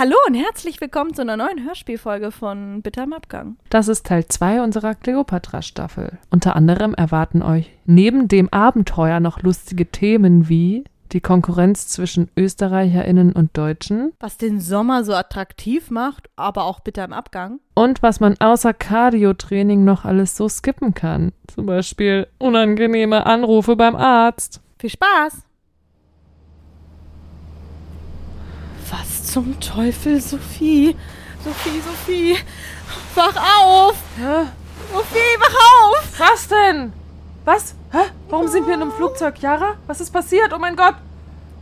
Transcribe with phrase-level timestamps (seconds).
[0.00, 3.58] Hallo und herzlich willkommen zu einer neuen Hörspielfolge von Bitter im Abgang.
[3.68, 6.16] Das ist Teil 2 unserer Cleopatra-Staffel.
[6.30, 13.32] Unter anderem erwarten euch neben dem Abenteuer noch lustige Themen wie die Konkurrenz zwischen ÖsterreicherInnen
[13.32, 17.60] und Deutschen Was den Sommer so attraktiv macht, aber auch bitter im Abgang.
[17.74, 21.32] und was man außer Cardio-Training noch alles so skippen kann.
[21.54, 24.62] Zum Beispiel unangenehme Anrufe beim Arzt.
[24.78, 25.42] Viel Spaß!
[28.90, 30.96] Was zum Teufel, Sophie?
[31.44, 32.36] Sophie, Sophie,
[33.14, 33.94] wach auf!
[34.16, 34.46] Hä?
[34.92, 36.18] Sophie, wach auf!
[36.18, 36.92] Was denn?
[37.44, 37.74] Was?
[37.92, 38.10] Hä?
[38.28, 39.76] Warum sind wir in einem Flugzeug, Yara?
[39.86, 40.52] Was ist passiert?
[40.52, 40.96] Oh mein Gott!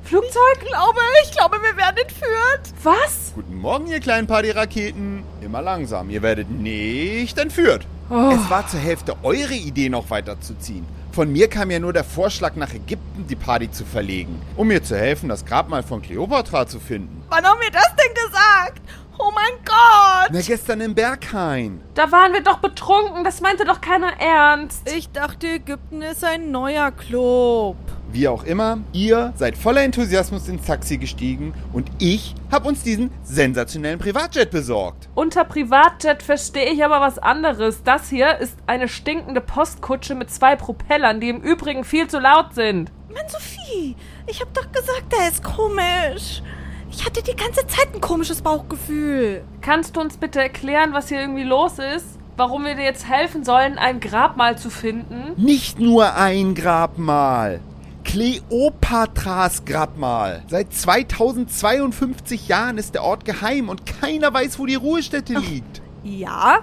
[0.05, 0.59] Flugzeug?
[0.62, 2.74] Ich glaube, ich glaube, wir werden entführt.
[2.83, 3.33] Was?
[3.34, 5.22] Guten Morgen, ihr kleinen Partyraketen.
[5.42, 7.86] Immer langsam, ihr werdet nicht entführt.
[8.08, 8.30] Oh.
[8.33, 10.86] Es war zur Hälfte eure Idee, noch weiterzuziehen.
[11.18, 14.84] Von mir kam ja nur der Vorschlag, nach Ägypten die Party zu verlegen, um mir
[14.84, 17.24] zu helfen, das Grabmal von Kleopatra zu finden.
[17.28, 18.80] Wann haben wir das denn gesagt?
[19.18, 20.28] Oh mein Gott!
[20.30, 21.80] Na, gestern im Berghain.
[21.94, 23.24] Da waren wir doch betrunken.
[23.24, 24.89] Das meinte doch keiner ernst.
[24.96, 27.74] Ich dachte, Ägypten ist ein neuer Club.
[28.11, 33.11] Wie auch immer, ihr seid voller Enthusiasmus ins Taxi gestiegen und ich habe uns diesen
[33.23, 35.11] sensationellen Privatjet besorgt.
[35.14, 37.83] Unter Privatjet verstehe ich aber was anderes.
[37.83, 42.55] Das hier ist eine stinkende Postkutsche mit zwei Propellern, die im Übrigen viel zu laut
[42.55, 42.91] sind.
[43.12, 43.95] Mann, Sophie,
[44.27, 46.42] ich hab doch gesagt, der ist komisch.
[46.91, 49.45] Ich hatte die ganze Zeit ein komisches Bauchgefühl.
[49.61, 52.19] Kannst du uns bitte erklären, was hier irgendwie los ist?
[52.39, 55.33] Warum wir dir jetzt helfen sollen, ein Grabmal zu finden?
[55.36, 57.61] Nicht nur ein Grabmal.
[58.09, 60.42] Kleopatras Grabmal.
[60.48, 65.83] Seit 2052 Jahren ist der Ort geheim und keiner weiß, wo die Ruhestätte liegt.
[66.05, 66.61] Ja?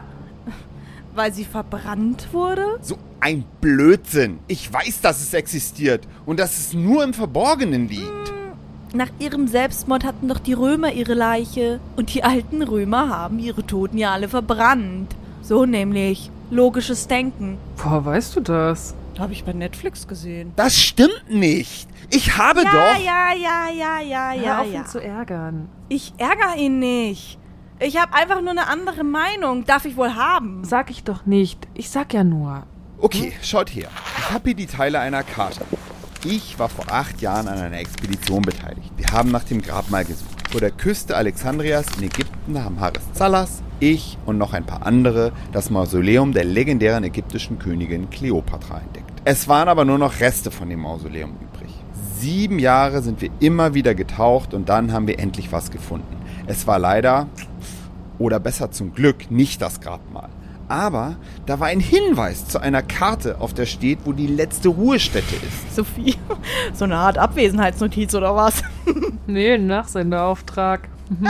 [1.14, 2.80] Weil sie verbrannt wurde?
[2.82, 4.40] So ein Blödsinn.
[4.48, 8.34] Ich weiß, dass es existiert und dass es nur im Verborgenen liegt.
[8.96, 11.80] Nach ihrem Selbstmord hatten doch die Römer ihre Leiche.
[11.96, 15.16] Und die alten Römer haben ihre Toten ja alle verbrannt.
[15.44, 16.32] So nämlich.
[16.50, 17.60] Logisches Denken.
[17.78, 18.96] Woher weißt du das?
[19.20, 20.52] Habe ich bei Netflix gesehen.
[20.56, 21.88] Das stimmt nicht.
[22.12, 23.04] Ich habe Ja, doch.
[23.04, 24.80] ja, ja, ja, ja, Hör ja, auf, ja.
[24.82, 25.70] ihn zu ärgern.
[25.90, 27.40] Ich ärgere ihn nicht.
[27.80, 29.66] Ich habe einfach nur eine andere Meinung.
[29.66, 30.64] Darf ich wohl haben?
[30.64, 31.68] Sag ich doch nicht.
[31.74, 32.64] Ich sag ja nur.
[33.00, 33.90] Okay, schaut her.
[34.20, 35.66] Ich habe hier die Teile einer Karte.
[36.24, 38.92] Ich war vor acht Jahren an einer Expedition beteiligt.
[38.98, 40.30] Wir haben nach dem Grabmal gesucht.
[40.52, 45.34] Vor der Küste Alexandrias in Ägypten haben Haris Zallas, ich und noch ein paar andere
[45.52, 49.05] das Mausoleum der legendären ägyptischen Königin Kleopatra entdeckt.
[49.28, 51.74] Es waren aber nur noch Reste von dem Mausoleum übrig.
[52.20, 56.16] Sieben Jahre sind wir immer wieder getaucht und dann haben wir endlich was gefunden.
[56.46, 57.26] Es war leider,
[58.20, 60.30] oder besser zum Glück, nicht das Grabmal.
[60.68, 61.16] Aber
[61.48, 65.76] da war ein Hinweis zu einer Karte, auf der steht, wo die letzte Ruhestätte ist.
[65.76, 66.18] Sophie,
[66.74, 68.62] so eine Art Abwesenheitsnotiz oder was?
[69.28, 70.88] Nee, ein Nachsendeauftrag.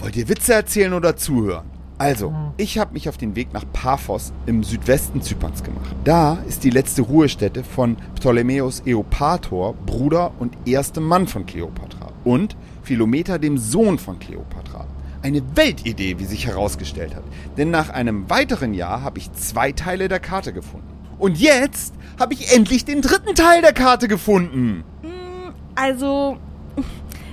[0.00, 1.64] Wollt ihr Witze erzählen oder zuhören?
[2.02, 5.94] Also, ich habe mich auf den Weg nach Paphos im Südwesten Zyperns gemacht.
[6.02, 12.10] Da ist die letzte Ruhestätte von Ptolemäus Eopator, Bruder und erstem Mann von Kleopatra.
[12.24, 14.88] Und Philometer, dem Sohn von Kleopatra.
[15.22, 17.22] Eine Weltidee, wie sich herausgestellt hat.
[17.56, 20.88] Denn nach einem weiteren Jahr habe ich zwei Teile der Karte gefunden.
[21.20, 24.82] Und jetzt habe ich endlich den dritten Teil der Karte gefunden.
[25.76, 26.38] Also,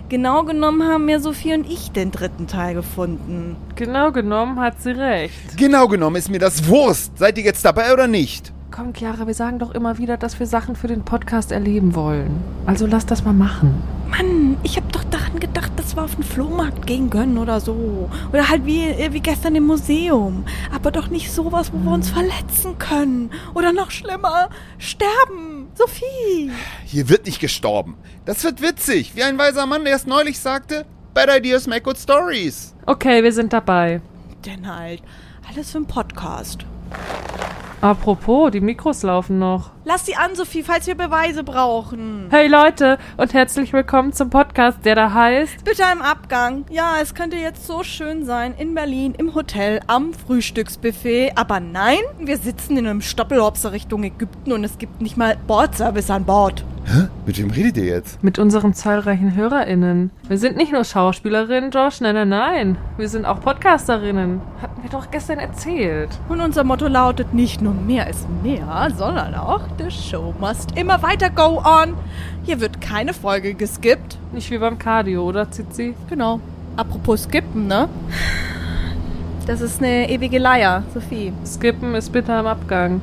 [0.09, 3.55] genau genommen haben mir Sophie und ich den dritten Teil gefunden.
[3.75, 5.57] Genau genommen hat sie recht.
[5.57, 7.17] Genau genommen ist mir das Wurst.
[7.17, 8.51] Seid ihr jetzt dabei oder nicht?
[8.71, 12.41] Komm, Chiara, wir sagen doch immer wieder, dass wir Sachen für den Podcast erleben wollen.
[12.65, 13.81] Also lass das mal machen.
[14.09, 18.09] Mann, ich hab doch daran gedacht, dass wir auf den Flohmarkt gehen können oder so.
[18.31, 20.45] Oder halt wie, äh, wie gestern im Museum.
[20.73, 23.31] Aber doch nicht sowas, wo wir uns verletzen können.
[23.53, 25.48] Oder noch schlimmer, sterben.
[25.79, 26.51] Sophie.
[26.83, 27.95] Hier wird nicht gestorben.
[28.25, 32.75] Das wird witzig, wie ein weiser Mann erst neulich sagte, Bad Ideas make good stories.
[32.85, 34.01] Okay, wir sind dabei.
[34.45, 35.01] Denn halt,
[35.47, 36.65] alles für einen Podcast.
[37.79, 39.71] Apropos, die Mikros laufen noch.
[39.89, 42.27] Lass sie an, Sophie, falls wir Beweise brauchen.
[42.29, 46.63] Hey Leute und herzlich willkommen zum Podcast, der da heißt Bitte im Abgang.
[46.69, 51.31] Ja, es könnte jetzt so schön sein in Berlin im Hotel am Frühstücksbuffet.
[51.33, 56.11] Aber nein, wir sitzen in einem Stoppelhopser Richtung Ägypten und es gibt nicht mal Bordservice
[56.11, 56.63] an Bord.
[56.85, 57.07] Hä?
[57.25, 58.23] Mit wem redet ihr jetzt?
[58.23, 60.09] mit unseren zahlreichen HörerInnen.
[60.27, 62.77] Wir sind nicht nur Schauspielerinnen, Josh, nein, nein, nein.
[62.97, 64.41] Wir sind auch Podcasterinnen.
[64.61, 66.09] Hatten wir doch gestern erzählt.
[66.29, 71.01] Und unser Motto lautet nicht nur mehr ist mehr, sondern auch the show must immer
[71.01, 71.95] weiter go on.
[72.43, 74.17] Hier wird keine Folge geskippt.
[74.33, 75.95] Nicht wie beim Cardio, oder Zizi?
[76.09, 76.39] Genau.
[76.75, 77.87] Apropos skippen, ne?
[79.47, 81.33] Das ist eine ewige Leier, Sophie.
[81.45, 83.01] Skippen ist bitter im Abgang.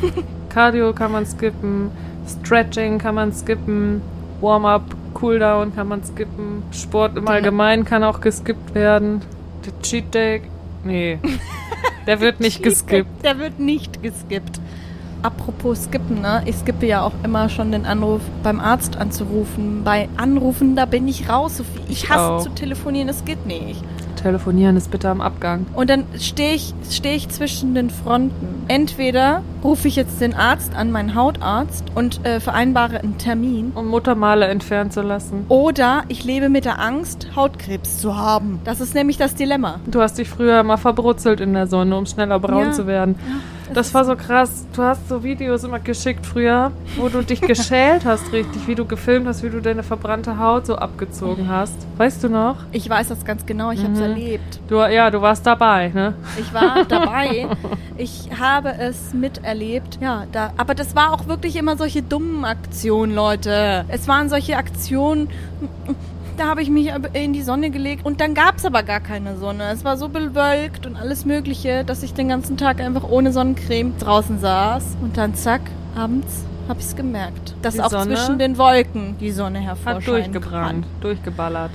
[0.48, 1.90] Cardio kann man skippen,
[2.26, 4.02] Stretching kann man skippen,
[4.40, 4.84] Warm-up
[5.14, 6.62] Cooldown kann man skippen.
[6.72, 9.22] Sport im Allgemeinen kann auch geskippt werden.
[9.64, 10.42] Der Cheat Day,
[10.84, 11.18] nee,
[12.06, 13.24] der wird nicht geskippt.
[13.24, 14.60] Der wird nicht geskippt.
[15.22, 16.42] Apropos skippen, ne?
[16.46, 19.82] Ich skippe ja auch immer schon den Anruf beim Arzt anzurufen.
[19.84, 21.80] Bei Anrufen, da bin ich raus, Sophie.
[21.88, 22.42] Ich Ich hasse auch.
[22.42, 23.82] zu telefonieren, das geht nicht.
[24.22, 25.66] Telefonieren ist bitte am Abgang.
[25.74, 28.64] Und dann stehe ich, steh ich zwischen den Fronten.
[28.66, 33.70] Entweder rufe ich jetzt den Arzt an, meinen Hautarzt, und äh, vereinbare einen Termin.
[33.76, 35.44] Um Muttermale entfernen zu lassen.
[35.48, 38.58] Oder ich lebe mit der Angst, Hautkrebs zu haben.
[38.64, 39.78] Das ist nämlich das Dilemma.
[39.86, 42.72] Du hast dich früher mal verbrutzelt in der Sonne, um schneller braun Ja.
[42.72, 43.14] zu werden.
[43.74, 44.66] Das war so krass.
[44.74, 48.84] Du hast so Videos immer geschickt früher, wo du dich geschält hast, richtig, wie du
[48.84, 51.74] gefilmt hast, wie du deine verbrannte Haut so abgezogen hast.
[51.96, 52.56] Weißt du noch?
[52.72, 54.60] Ich weiß das ganz genau, ich habe es erlebt.
[54.68, 56.14] Du, ja, du warst dabei, ne?
[56.38, 57.46] Ich war dabei.
[58.00, 59.98] Ich habe es miterlebt.
[60.00, 63.84] Ja, da, aber das war auch wirklich immer solche dummen Aktionen, Leute.
[63.88, 65.28] Es waren solche Aktionen.
[66.38, 69.36] Da habe ich mich in die Sonne gelegt und dann gab es aber gar keine
[69.36, 69.64] Sonne.
[69.72, 73.94] Es war so bewölkt und alles Mögliche, dass ich den ganzen Tag einfach ohne Sonnencreme
[73.98, 74.84] draußen saß.
[75.02, 75.62] Und dann zack,
[75.96, 79.66] abends habe ich es gemerkt, dass Die auch Sonne zwischen den Wolken die Sonne Hat
[79.84, 81.70] hervorscheinen durchgebrannt, durchgeballert.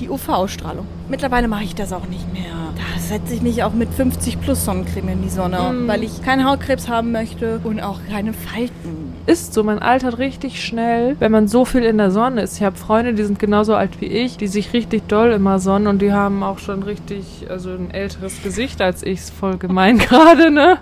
[0.00, 0.86] die UV-Ausstrahlung.
[1.08, 2.42] Mittlerweile mache ich das auch nicht mehr.
[2.74, 5.86] Da setze ich mich auch mit 50 plus Sonnencreme in die Sonne, Mm.
[5.86, 9.03] weil ich keinen Hautkrebs haben möchte und auch keine Falten.
[9.26, 12.58] Ist so, man altert richtig schnell, wenn man so viel in der Sonne ist.
[12.58, 15.86] Ich habe Freunde, die sind genauso alt wie ich, die sich richtig doll immer sonnen
[15.86, 19.20] und die haben auch schon richtig, also ein älteres Gesicht als ich.
[19.20, 20.78] Ist voll gemein gerade, ne?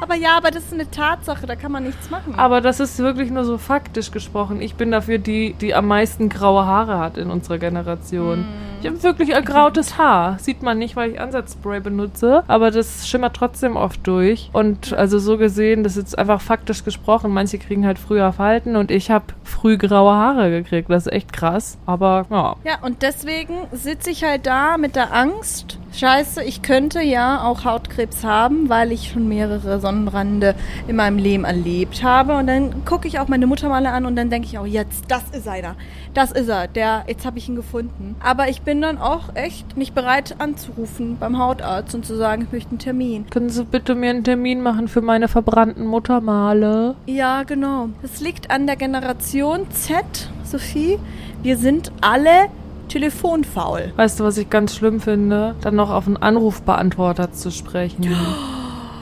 [0.00, 2.34] Aber ja, aber das ist eine Tatsache, da kann man nichts machen.
[2.36, 4.62] Aber das ist wirklich nur so faktisch gesprochen.
[4.62, 8.46] Ich bin dafür die, die am meisten graue Haare hat in unserer Generation.
[8.80, 10.38] Ich habe wirklich ergrautes Haar.
[10.38, 14.48] Sieht man nicht, weil ich Ansatzspray benutze, aber das schimmert trotzdem oft durch.
[14.54, 17.30] Und also so gesehen, das ist jetzt einfach faktisch gesprochen.
[17.30, 20.88] Manche kriegen halt früher Falten und ich habe früh graue Haare gekriegt.
[20.88, 21.76] Das ist echt krass.
[21.84, 22.56] Aber ja.
[22.64, 25.79] ja, und deswegen sitze ich halt da mit der Angst.
[25.92, 30.54] Scheiße, ich könnte ja auch Hautkrebs haben, weil ich schon mehrere Sonnenbrände
[30.86, 32.36] in meinem Leben erlebt habe.
[32.36, 35.04] Und dann gucke ich auch meine Mutter mal an und dann denke ich auch, jetzt,
[35.08, 35.74] das ist einer.
[36.14, 36.68] Das ist er.
[36.68, 38.14] Der, jetzt habe ich ihn gefunden.
[38.20, 42.52] Aber ich bin dann auch echt nicht bereit anzurufen beim Hautarzt und zu sagen, ich
[42.52, 43.26] möchte einen Termin.
[43.28, 46.94] Können Sie bitte mir einen Termin machen für meine verbrannten Muttermale?
[47.06, 47.88] Ja, genau.
[48.02, 50.04] Das liegt an der Generation Z,
[50.44, 50.98] Sophie.
[51.42, 52.48] Wir sind alle
[52.90, 53.92] telefonfaul.
[53.96, 55.54] Weißt du, was ich ganz schlimm finde?
[55.62, 58.14] Dann noch auf einen Anrufbeantworter zu sprechen.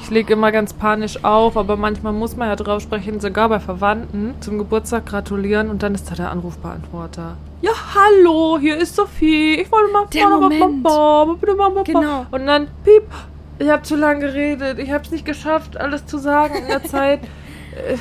[0.00, 3.60] Ich lege immer ganz panisch auf, aber manchmal muss man ja drauf sprechen, sogar bei
[3.60, 7.36] Verwandten zum Geburtstag gratulieren und dann ist da der Anrufbeantworter.
[7.60, 9.56] Ja, hallo, hier ist Sophie.
[9.56, 10.82] Ich wollte mal Der Moment.
[11.84, 12.24] Genau.
[12.30, 13.02] Und dann, piep,
[13.58, 14.78] ich habe zu lange geredet.
[14.78, 17.20] Ich habe es nicht geschafft, alles zu sagen in der Zeit,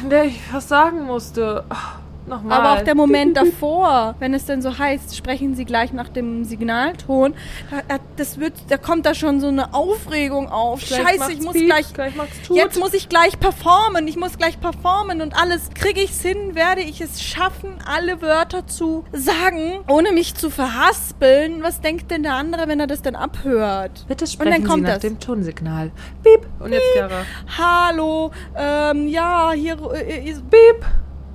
[0.02, 1.66] in der ich was sagen musste.
[1.68, 2.60] Ach, Nochmal.
[2.60, 6.44] Aber auch der Moment davor, wenn es denn so heißt, sprechen Sie gleich nach dem
[6.44, 7.34] Signalton,
[7.72, 10.82] da, da- das wird, da kommt da schon so eine Aufregung auf.
[10.86, 12.14] Gleich Scheiße, ich muss piep, gleich, gleich
[12.50, 16.82] jetzt muss ich gleich performen, ich muss gleich performen und alles kriege ich's hin, werde
[16.82, 21.64] ich es schaffen, alle Wörter zu sagen, ohne mich zu verhaspeln.
[21.64, 24.06] Was denkt denn der andere, wenn er das dann abhört?
[24.08, 25.02] Bitte Und sprechen dann kommt Sie nach das.
[25.02, 25.92] dem Tonsignal.
[26.24, 26.46] Piep.
[26.60, 27.22] Und jetzt Chiara.
[27.58, 30.44] Hallo, ähm, ja, hier, äh, ist-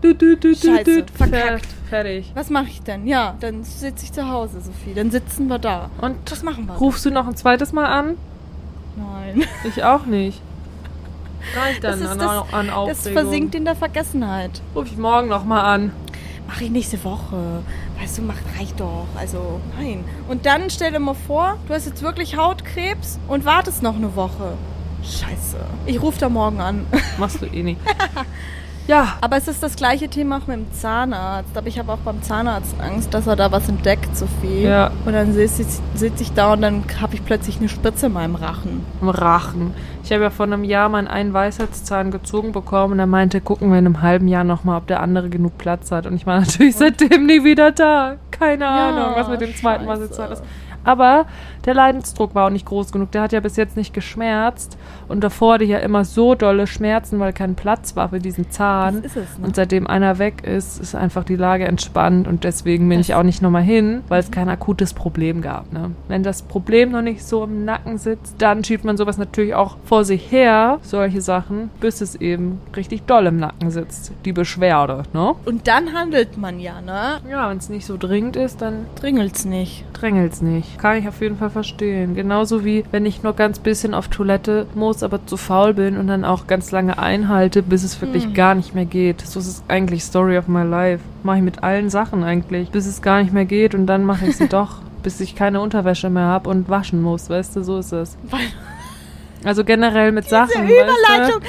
[0.03, 1.13] Du, du, du, Scheiße, du.
[1.15, 1.65] verkackt.
[1.65, 2.33] Fer- Fertig.
[2.35, 3.07] was mache ich denn?
[3.07, 4.95] Ja, dann sitze ich zu Hause, Sophie.
[4.95, 5.91] Dann sitzen wir da.
[6.01, 6.75] Und Was machen wir?
[6.75, 8.17] rufst du noch ein zweites Mal an?
[8.97, 9.45] Nein.
[9.65, 10.41] Ich auch nicht.
[11.57, 13.13] Reicht Das, dann ist an, das, an das Aufregung.
[13.23, 14.61] versinkt in der Vergessenheit.
[14.75, 15.93] Ruf ich morgen noch mal an.
[16.49, 17.63] Mach ich nächste Woche.
[18.01, 19.07] Weißt du, macht reicht doch.
[19.17, 20.05] Also, nein.
[20.29, 24.15] Und dann stell dir mal vor, du hast jetzt wirklich Hautkrebs und wartest noch eine
[24.17, 24.55] Woche.
[25.03, 25.57] Scheiße.
[25.87, 26.87] Ich rufe da morgen an.
[27.19, 27.81] Machst du eh nicht.
[28.89, 31.57] Ja, Aber es ist das gleiche Thema auch mit dem Zahnarzt.
[31.57, 34.63] Aber ich habe auch beim Zahnarzt Angst, dass er da was entdeckt, Sophie.
[34.65, 34.91] Ja.
[35.07, 38.13] Und dann sitze ich, sitz ich da und dann habe ich plötzlich eine Spritze in
[38.15, 38.85] meinem Rachen.
[39.01, 39.75] im Rachen.
[40.03, 43.71] Ich habe ja vor einem Jahr meinen einen Weisheitszahn gezogen bekommen und er meinte, gucken
[43.71, 46.07] wir in einem halben Jahr noch mal, ob der andere genug Platz hat.
[46.07, 48.17] Und ich war natürlich seitdem nie wieder da.
[48.33, 49.87] Keine Ja, Ahnung, was mit dem zweiten.
[49.87, 50.43] Weisheitszahn ist.
[50.85, 51.27] Aber
[51.65, 53.11] der Leidensdruck war auch nicht groß genug.
[53.13, 54.77] Der hat ja bis jetzt nicht geschmerzt.
[55.09, 58.51] Und davor hatte ich ja immer so dolle Schmerzen, weil kein Platz war für diesen
[58.51, 59.03] Zahn.
[59.03, 59.47] Das ist es, ne?
[59.47, 62.27] Und seitdem einer weg ist, ist einfach die Lage entspannt.
[62.27, 65.73] Und deswegen bin ich auch nicht nochmal hin, weil es kein akutes Problem gab.
[65.73, 65.91] Ne?
[66.09, 69.77] Wenn das Problem noch nicht so im Nacken sitzt, dann schiebt man sowas natürlich auch
[69.85, 74.13] vor sich her, solche Sachen, bis es eben richtig doll im Nacken sitzt.
[74.25, 75.35] Die Beschwerde, ne?
[75.45, 77.21] Und dann handelt man ja, ne?
[77.31, 79.85] Ja, wenn es nicht so dringend ist, dann Dringelt's nicht.
[79.93, 80.69] drängelt's nicht.
[80.73, 82.15] ich, kann ich auf jeden Fall verstehen.
[82.15, 86.07] Genauso wie, wenn ich nur ganz bisschen auf Toilette muss, aber zu faul bin und
[86.09, 88.35] dann auch ganz lange einhalte, bis es wirklich Hm.
[88.35, 89.21] gar nicht mehr geht.
[89.21, 91.03] So ist es eigentlich Story of my life.
[91.23, 94.27] Mache ich mit allen Sachen eigentlich, bis es gar nicht mehr geht und dann mache
[94.27, 97.79] ich sie doch, bis ich keine Unterwäsche mehr habe und waschen muss, weißt du, so
[97.79, 98.17] ist es.
[99.45, 101.43] Also generell mit Sachen, Diese weißt Überleitung.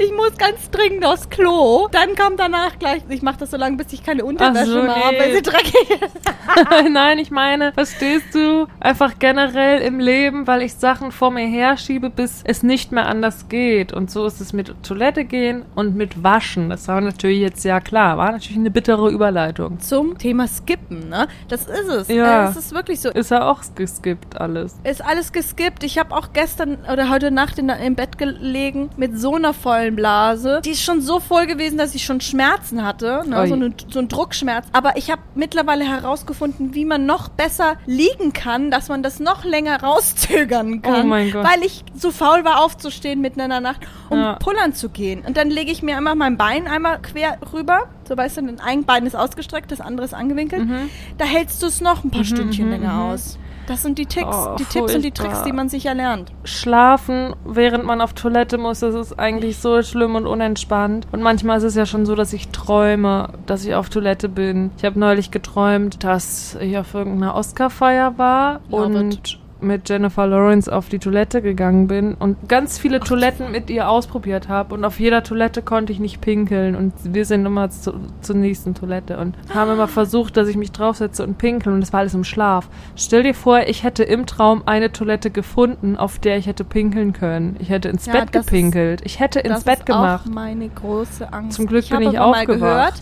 [0.00, 1.88] Ich muss ganz dringend aufs Klo.
[1.90, 3.02] Dann kommt danach gleich.
[3.08, 5.90] Ich mache das so lange, bis ich keine Unterwäsche so, mehr habe, weil sie dreckig
[5.90, 6.90] ist.
[6.92, 8.66] Nein, ich meine, verstehst du?
[8.78, 13.48] Einfach generell im Leben, weil ich Sachen vor mir herschiebe, bis es nicht mehr anders
[13.48, 13.92] geht.
[13.92, 16.70] Und so ist es mit Toilette gehen und mit Waschen.
[16.70, 19.80] Das war natürlich jetzt ja klar, war natürlich eine bittere Überleitung.
[19.80, 21.26] Zum Thema Skippen, ne?
[21.48, 22.08] Das ist es.
[22.08, 22.46] Ja.
[22.46, 23.10] Äh, es ist wirklich so.
[23.10, 24.78] Ist ja auch geskippt alles.
[24.84, 25.82] Ist alles geskippt.
[25.82, 29.87] Ich habe auch gestern oder heute Nacht in, im Bett gelegen mit so einer vollen
[29.96, 30.60] Blase.
[30.64, 33.22] Die ist schon so voll gewesen, dass ich schon Schmerzen hatte.
[33.26, 33.46] Ne?
[33.46, 34.66] So, eine, so ein Druckschmerz.
[34.72, 39.44] Aber ich habe mittlerweile herausgefunden, wie man noch besser liegen kann, dass man das noch
[39.44, 41.04] länger rauszögern kann.
[41.04, 41.44] Oh mein Gott.
[41.44, 44.34] Weil ich so faul war, aufzustehen mitten in der Nacht, um Ja.
[44.34, 45.22] pullern zu gehen.
[45.26, 47.88] Und dann lege ich mir immer mein Bein einmal quer rüber.
[48.06, 50.66] So weißt du, ein Bein ist ausgestreckt, das andere ist angewinkelt.
[50.66, 50.90] Mhm.
[51.18, 53.10] Da hältst du es noch ein paar Stündchen mhm, länger mhm.
[53.12, 53.38] aus.
[53.68, 55.10] Das sind die Ticks, Oh, die Tipps und die.
[55.10, 56.32] Tricks, die man sich erlernt.
[56.44, 61.06] Schlafen, während man auf Toilette muss, das ist eigentlich so schlimm und unentspannt.
[61.12, 64.70] Und manchmal ist es ja schon so, dass ich träume, dass ich auf Toilette bin.
[64.78, 70.72] Ich habe neulich geträumt, dass ich auf irgendeiner Oscarfeier war Love und mit Jennifer Lawrence
[70.72, 75.00] auf die Toilette gegangen bin und ganz viele Toiletten mit ihr ausprobiert habe und auf
[75.00, 79.34] jeder Toilette konnte ich nicht pinkeln und wir sind immer zu, zur nächsten Toilette und
[79.54, 82.68] haben immer versucht, dass ich mich draufsetze und pinkel und das war alles im Schlaf.
[82.96, 87.12] Stell dir vor, ich hätte im Traum eine Toilette gefunden, auf der ich hätte pinkeln
[87.12, 87.56] können.
[87.58, 89.00] Ich hätte ins Ja, Bett das ist- gepinkelt.
[89.04, 90.26] Ich hätte ins das Bett ist gemacht.
[90.26, 91.56] auch meine große Angst.
[91.56, 92.60] Zum Glück bin ich aber mal aufgewacht.
[92.60, 92.94] gehört,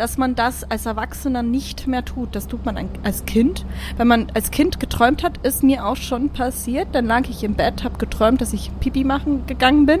[0.00, 2.34] dass man das als Erwachsener nicht mehr tut.
[2.34, 3.66] Das tut man als Kind.
[3.98, 6.88] Wenn man als Kind geträumt hat, ist mir auch schon passiert.
[6.92, 10.00] Dann lag ich im Bett, habe geträumt, dass ich Pipi machen gegangen bin.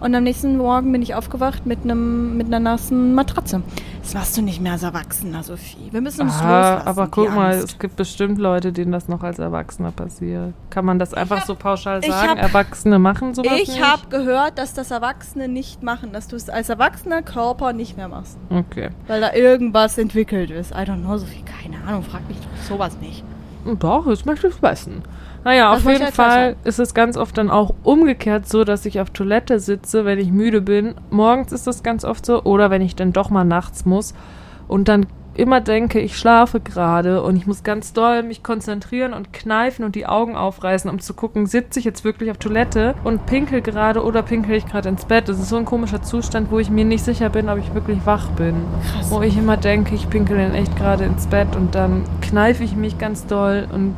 [0.00, 3.62] Und am nächsten Morgen bin ich aufgewacht mit einem mit einer nassen Matratze.
[4.06, 5.88] Das machst du nicht mehr als Erwachsener, Sophie.
[5.90, 6.44] Wir müssen uns Ah,
[6.76, 6.86] loslassen.
[6.86, 7.64] aber guck mal, Angst.
[7.70, 10.54] es gibt bestimmt Leute, denen das noch als Erwachsener passiert.
[10.70, 12.28] Kann man das einfach so pauschal sagen?
[12.30, 13.82] hab- Erwachsene machen sowas Ich nicht?
[13.84, 18.06] habe gehört, dass das Erwachsene nicht machen, dass du es als erwachsener Körper nicht mehr
[18.06, 18.38] machst.
[18.48, 18.90] Okay.
[19.08, 20.70] Weil da irgendwas entwickelt ist.
[20.70, 23.24] I don't know, Sophie, keine Ahnung, frag mich doch sowas nicht.
[23.80, 25.02] Doch, jetzt möchte ich wissen.
[25.46, 28.84] Naja, Das auf jeden jetzt Fall ist es ganz oft dann auch umgekehrt so, dass
[28.84, 30.96] ich auf Toilette sitze, wenn ich müde bin.
[31.10, 32.42] Morgens ist das ganz oft so.
[32.42, 34.12] Oder wenn ich dann doch mal nachts muss
[34.66, 39.32] und dann immer denke, ich schlafe gerade und ich muss ganz doll mich konzentrieren und
[39.32, 43.26] kneifen und die Augen aufreißen, um zu gucken, sitze ich jetzt wirklich auf Toilette und
[43.26, 45.28] pinkel gerade oder pinkel ich gerade ins Bett.
[45.28, 48.04] Das ist so ein komischer Zustand, wo ich mir nicht sicher bin, ob ich wirklich
[48.04, 48.56] wach bin.
[48.90, 49.12] Krass.
[49.12, 52.74] Wo ich immer denke, ich pinkel in echt gerade ins Bett und dann kneife ich
[52.74, 53.94] mich ganz doll und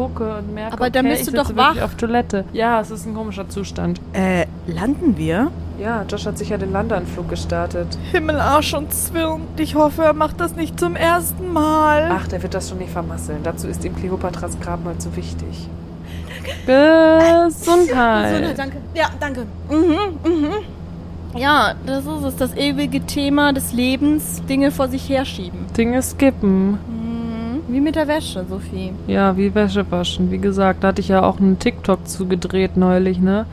[0.00, 1.78] gucke und merke, Aber dann okay, bist ich du doch wach.
[1.82, 2.44] auf Toilette.
[2.54, 4.00] Ja, es ist ein komischer Zustand.
[4.14, 5.50] Äh, landen wir?
[5.78, 7.98] Ja, Josh hat sicher den Landeanflug gestartet.
[8.12, 9.42] Himmel, Arsch und Zwirn.
[9.58, 12.10] Ich hoffe, er macht das nicht zum ersten Mal.
[12.12, 13.40] Ach, der wird das schon nicht vermasseln.
[13.42, 15.68] Dazu ist ihm Kleopatras Grabmal zu wichtig.
[16.66, 18.30] Gesundheit.
[18.30, 18.76] Gesundheit, danke.
[18.94, 19.46] Ja, danke.
[19.68, 20.52] Mhm, mhm.
[21.36, 25.66] Ja, das ist es, das ewige Thema des Lebens, Dinge vor sich herschieben.
[25.76, 26.70] Dinge skippen.
[26.72, 26.99] Mhm.
[27.70, 28.92] Wie mit der Wäsche, Sophie.
[29.06, 30.30] Ja, wie Wäsche waschen.
[30.30, 33.46] Wie gesagt, da hatte ich ja auch einen TikTok zugedreht neulich, ne?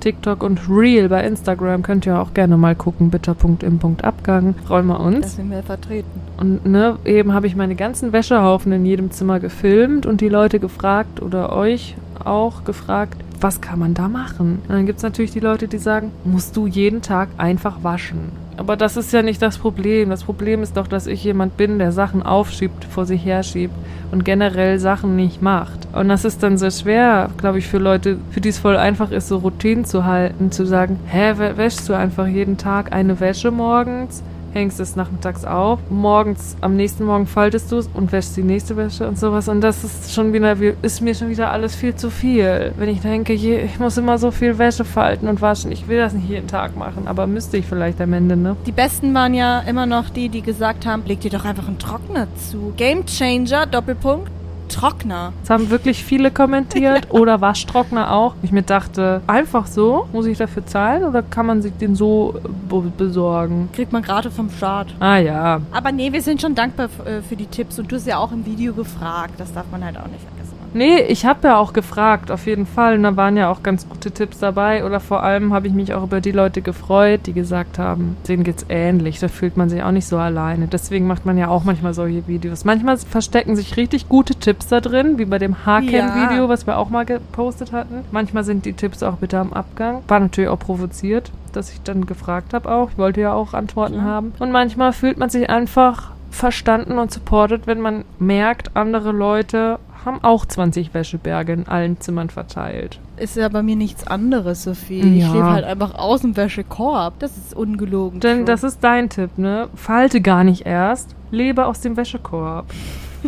[0.00, 3.10] TikTok und Reel bei Instagram könnt ihr auch gerne mal gucken.
[3.10, 4.54] Bitter.im.abgang.
[4.66, 5.36] Freuen wir uns.
[5.36, 6.20] sind wir vertreten.
[6.36, 10.60] Und ne, eben habe ich meine ganzen Wäschehaufen in jedem Zimmer gefilmt und die Leute
[10.60, 14.60] gefragt oder euch auch gefragt, was kann man da machen?
[14.68, 18.30] Und dann gibt es natürlich die Leute, die sagen, musst du jeden Tag einfach waschen.
[18.56, 20.10] Aber das ist ja nicht das Problem.
[20.10, 23.74] Das Problem ist doch, dass ich jemand bin, der Sachen aufschiebt, vor sich herschiebt
[24.12, 25.88] und generell Sachen nicht macht.
[25.92, 29.10] Und das ist dann sehr schwer, glaube ich, für Leute, für die es voll einfach
[29.10, 33.18] ist, so Routinen zu halten, zu sagen, hä, wä- wäschst du einfach jeden Tag eine
[33.18, 34.22] Wäsche morgens?
[34.54, 38.76] Hängst es nachmittags auf, morgens, am nächsten Morgen faltest du es und wäschst die nächste
[38.76, 39.48] Wäsche und sowas.
[39.48, 42.72] Und das ist schon wieder, ist mir schon wieder alles viel zu viel.
[42.76, 46.12] Wenn ich denke, ich muss immer so viel Wäsche falten und waschen, ich will das
[46.12, 48.56] nicht jeden Tag machen, aber müsste ich vielleicht am Ende, ne?
[48.64, 51.78] Die Besten waren ja immer noch die, die gesagt haben, leg dir doch einfach einen
[51.78, 52.72] Trockner zu.
[52.76, 54.30] Game Changer, Doppelpunkt,
[54.68, 55.32] Trockner.
[55.42, 58.34] Das haben wirklich viele kommentiert oder Waschtrockner auch.
[58.42, 62.34] Ich mir dachte, einfach so, muss ich dafür zahlen oder kann man sich den so
[62.44, 63.68] äh, be- besorgen?
[63.72, 64.88] Kriegt man gerade vom Staat.
[65.00, 68.06] Ah ja, Aber nee, wir sind schon dankbar äh, für die Tipps und du hast
[68.06, 69.34] ja auch im Video gefragt.
[69.38, 70.53] Das darf man halt auch nicht vergessen.
[70.74, 72.96] Nee, ich habe ja auch gefragt, auf jeden Fall.
[72.96, 74.84] Und da waren ja auch ganz gute Tipps dabei.
[74.84, 78.42] Oder vor allem habe ich mich auch über die Leute gefreut, die gesagt haben, denen
[78.44, 79.20] geht's ähnlich.
[79.20, 80.66] Da fühlt man sich auch nicht so alleine.
[80.66, 82.64] Deswegen macht man ja auch manchmal solche Videos.
[82.64, 86.48] Manchmal verstecken sich richtig gute Tipps da drin, wie bei dem Haarcam-Video, Ja.
[86.48, 88.00] was wir auch mal gepostet hatten.
[88.10, 90.02] Manchmal sind die Tipps auch bitte am Abgang.
[90.08, 92.90] War natürlich auch provoziert, dass ich dann gefragt habe auch.
[92.90, 94.02] Ich wollte ja auch Antworten Ja.
[94.02, 94.32] haben.
[94.40, 100.22] Und manchmal fühlt man sich einfach verstanden und supported, wenn man merkt, andere Leute haben
[100.22, 102.98] auch 20 Wäscheberge in allen Zimmern verteilt.
[103.16, 105.18] Ist ja bei mir nichts anderes, Sophie.
[105.18, 105.26] Ja.
[105.26, 107.18] Ich lebe halt einfach aus dem Wäschekorb.
[107.18, 108.20] Das ist ungelogen.
[108.20, 108.46] Denn schon.
[108.46, 109.68] das ist dein Tipp, ne?
[109.74, 112.66] Falte gar nicht erst, lebe aus dem Wäschekorb.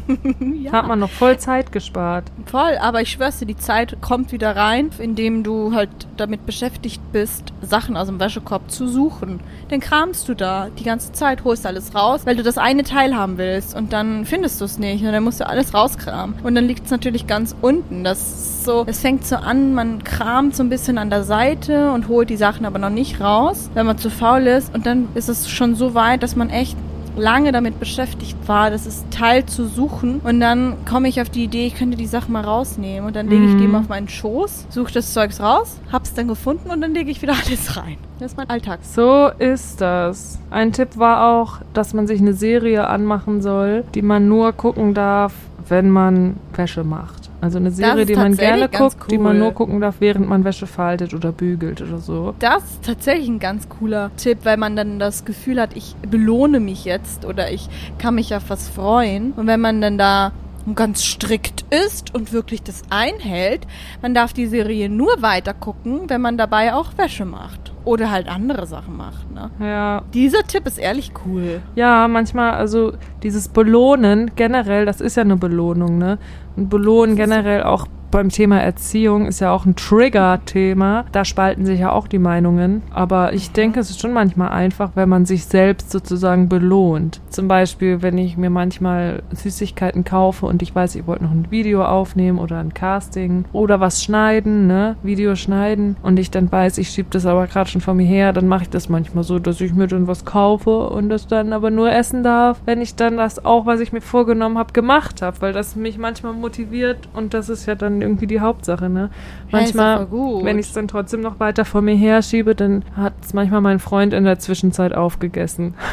[0.63, 0.73] ja.
[0.73, 2.25] Hat man noch voll Zeit gespart.
[2.47, 7.01] Voll, aber ich schwör's dir, die Zeit kommt wieder rein, indem du halt damit beschäftigt
[7.13, 9.41] bist, Sachen aus dem Wäschekorb zu suchen.
[9.69, 13.17] Dann kramst du da die ganze Zeit, holst alles raus, weil du das eine Teil
[13.17, 16.37] haben willst und dann findest du es nicht und dann musst du alles rauskramen.
[16.43, 18.05] Und dann liegt es natürlich ganz unten.
[18.05, 21.93] Das ist so, es fängt so an, man kramt so ein bisschen an der Seite
[21.93, 25.09] und holt die Sachen aber noch nicht raus, wenn man zu faul ist und dann
[25.15, 26.77] ist es schon so weit, dass man echt
[27.17, 30.21] lange damit beschäftigt war, das ist Teil zu suchen.
[30.23, 33.07] Und dann komme ich auf die Idee, ich könnte die Sachen mal rausnehmen.
[33.07, 33.59] Und dann lege ich Mhm.
[33.59, 37.11] die mal auf meinen Schoß, suche das Zeugs raus, hab's dann gefunden und dann lege
[37.11, 37.97] ich wieder alles rein.
[38.19, 38.81] Das ist mein Alltag.
[38.83, 40.39] So ist das.
[40.51, 44.95] Ein Tipp war auch, dass man sich eine Serie anmachen soll, die man nur gucken
[44.95, 45.33] darf,
[45.69, 47.26] wenn man Wäsche macht.
[47.47, 49.39] Also eine Serie, die man gerne guckt, die man cool.
[49.39, 52.35] nur gucken darf, während man Wäsche faltet oder bügelt oder so.
[52.41, 56.59] Das ist tatsächlich ein ganz cooler Tipp, weil man dann das Gefühl hat, ich belohne
[56.59, 59.31] mich jetzt oder ich kann mich auf was freuen.
[59.37, 60.33] Und wenn man dann da
[60.75, 63.67] ganz strikt ist und wirklich das einhält,
[64.03, 67.73] man darf die Serie nur weiter gucken, wenn man dabei auch Wäsche macht.
[67.85, 69.31] Oder halt andere Sachen macht.
[69.33, 69.49] Ne?
[69.61, 71.63] Ja, Dieser Tipp ist ehrlich cool.
[71.77, 76.19] Ja, manchmal, also dieses Belohnen generell, das ist ja eine Belohnung, ne?
[76.57, 81.05] Und Belohnen generell auch beim Thema Erziehung ist ja auch ein Trigger-Thema.
[81.13, 82.83] Da spalten sich ja auch die Meinungen.
[82.91, 87.21] Aber ich denke, es ist schon manchmal einfach, wenn man sich selbst sozusagen belohnt.
[87.29, 91.51] Zum Beispiel, wenn ich mir manchmal Süßigkeiten kaufe und ich weiß, ich wollte noch ein
[91.51, 94.97] Video aufnehmen oder ein Casting oder was schneiden, ne?
[95.03, 98.33] Video schneiden und ich dann weiß, ich schiebe das aber gerade schon vor mir her,
[98.33, 101.53] dann mache ich das manchmal so, dass ich mir dann was kaufe und das dann
[101.53, 105.23] aber nur essen darf, wenn ich dann das auch, was ich mir vorgenommen habe, gemacht
[105.23, 109.11] habe, weil das mich manchmal motiviert und das ist ja dann irgendwie die Hauptsache, ne?
[109.51, 113.35] Manchmal, wenn ich es dann trotzdem noch weiter vor mir her schiebe, dann hat es
[113.35, 115.75] manchmal mein Freund in der Zwischenzeit aufgegessen.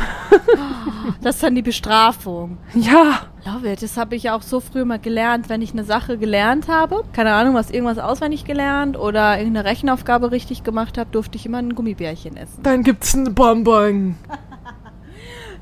[1.22, 2.58] Das ist dann die Bestrafung.
[2.74, 3.82] Ja, Love it.
[3.82, 7.04] Das habe ich ja auch so früh mal gelernt, wenn ich eine Sache gelernt habe.
[7.12, 11.58] Keine Ahnung, was irgendwas auswendig gelernt oder irgendeine Rechenaufgabe richtig gemacht habe, durfte ich immer
[11.58, 12.63] ein Gummibärchen essen.
[12.63, 14.16] dann gibt's ein Bonbon.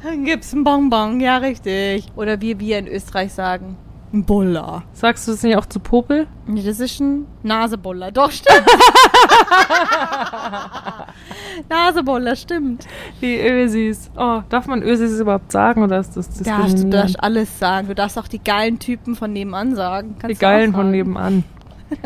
[0.04, 2.08] Dann gibt's ein Bonbon, ja richtig.
[2.16, 3.78] Oder wie wir in Österreich sagen,
[4.14, 4.84] ein Buller.
[4.94, 6.28] Sagst du das nicht auch zu Popel?
[6.48, 8.12] Nee, das ist ein Nasebuller.
[8.12, 8.66] Doch, stimmt.
[11.70, 12.86] Nasebuller, stimmt.
[13.22, 14.12] Die Ösis.
[14.18, 16.94] Oh, darf man Ösis überhaupt sagen oder ist das Darfst, du diskriminierend?
[16.94, 17.88] darfst alles sagen.
[17.88, 20.16] Du darfst auch die geilen Typen von nebenan sagen.
[20.16, 21.44] Die Kannst auch Geilen von nebenan.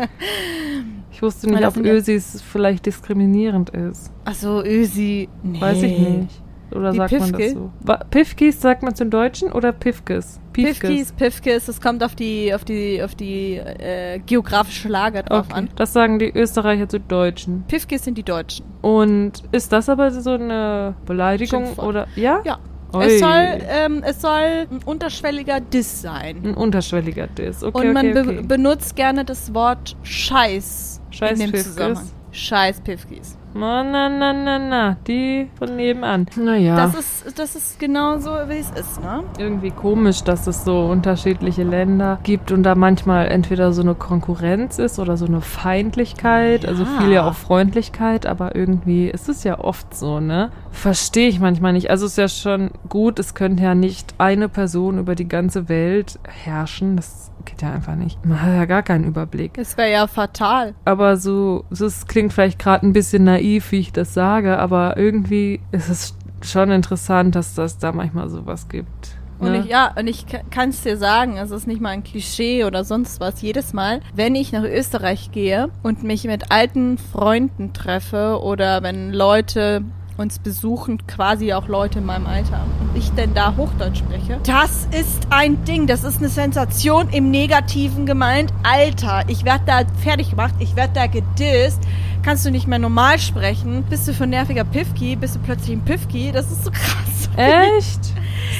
[1.12, 4.12] Ich wusste nicht, ob Ösis vielleicht diskriminierend ist.
[4.26, 5.30] Ach so, Ösi.
[5.42, 5.58] Nee.
[5.62, 6.42] Weiß ich nicht.
[6.72, 7.42] Oder Wie sagt man Pifke?
[7.44, 7.70] das so?
[7.80, 10.40] Wa- Pifkis sagt man zum Deutschen oder Pifkes?
[10.52, 15.58] Pifkis, Pifkis, das kommt auf die, auf die, auf die äh, geografische Lage drauf Okay.
[15.58, 15.68] an.
[15.76, 17.64] Das sagen die Österreicher zu Deutschen.
[17.68, 18.66] Pifkis sind die Deutschen.
[18.82, 21.88] Und ist das aber so eine Beleidigung Schimpfwort.
[21.88, 22.40] oder ja?
[22.44, 22.58] Ja.
[22.98, 24.30] Es soll, ähm, es soll
[24.70, 26.40] ein unterschwelliger Diss sein.
[26.44, 27.62] ein unterschwelliger Diss.
[27.62, 28.42] Okay, Und man okay, be okay.
[28.46, 31.74] benutzt gerne das Wort Scheiß, Scheiß in dem Pifkis.
[31.74, 32.06] Zusammenhang.
[32.30, 33.36] Scheiß Pifkis.
[33.58, 34.96] Na, na, na, na, na.
[35.06, 36.26] Die von nebenan.
[36.36, 36.76] Naja.
[36.76, 39.22] Das ist, das ist genau so, wie es ist, ne?
[39.38, 44.78] irgendwie komisch, dass es so unterschiedliche Länder gibt und da manchmal entweder so eine Konkurrenz
[44.78, 47.00] ist oder so eine Feindlichkeit, also Ja.
[47.00, 50.50] viel ja auch Freundlichkeit, aber irgendwie ist es ja oft so, ne?
[50.70, 51.90] Verstehe ich manchmal nicht.
[51.90, 55.68] Also es ist ja schon gut, es könnte ja nicht eine Person über die ganze
[55.70, 56.96] Welt herrschen.
[56.96, 58.22] Das geht ja einfach nicht.
[58.26, 59.56] Man hat ja gar keinen Überblick.
[59.56, 60.74] Es wäre ja fatal.
[60.84, 64.96] Aber so, so es klingt vielleicht gerade ein bisschen naiv, wie ich das sage, aber
[64.96, 69.16] irgendwie ist es schon interessant, dass das da manchmal sowas gibt.
[69.38, 69.60] Und ne?
[69.60, 72.84] ich, ja, und ich kann es dir sagen, es ist nicht mal ein Klischee oder
[72.84, 73.42] sonst was.
[73.42, 79.12] Jedes Mal, wenn ich nach Österreich gehe und mich mit alten Freunden treffe oder wenn
[79.12, 79.82] Leute
[80.16, 84.88] uns besuchen, quasi auch Leute in meinem Alter, und ich denn da Hochdeutsch spreche, das
[84.90, 88.52] ist ein Ding, das ist eine Sensation im Negativen gemeint.
[88.62, 91.80] Alter, ich werde da fertig gemacht, ich werde da gedisst.
[92.22, 93.84] Kannst du nicht mehr normal sprechen?
[93.88, 95.14] Bist du für ein nerviger Piffki?
[95.16, 96.32] Bist du plötzlich ein Piffki?
[96.32, 97.28] Das ist so krass.
[97.36, 98.00] Echt?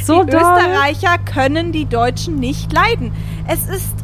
[0.02, 0.40] So die doll?
[0.40, 3.12] Österreicher können die Deutschen nicht leiden.
[3.46, 3.94] Es ist,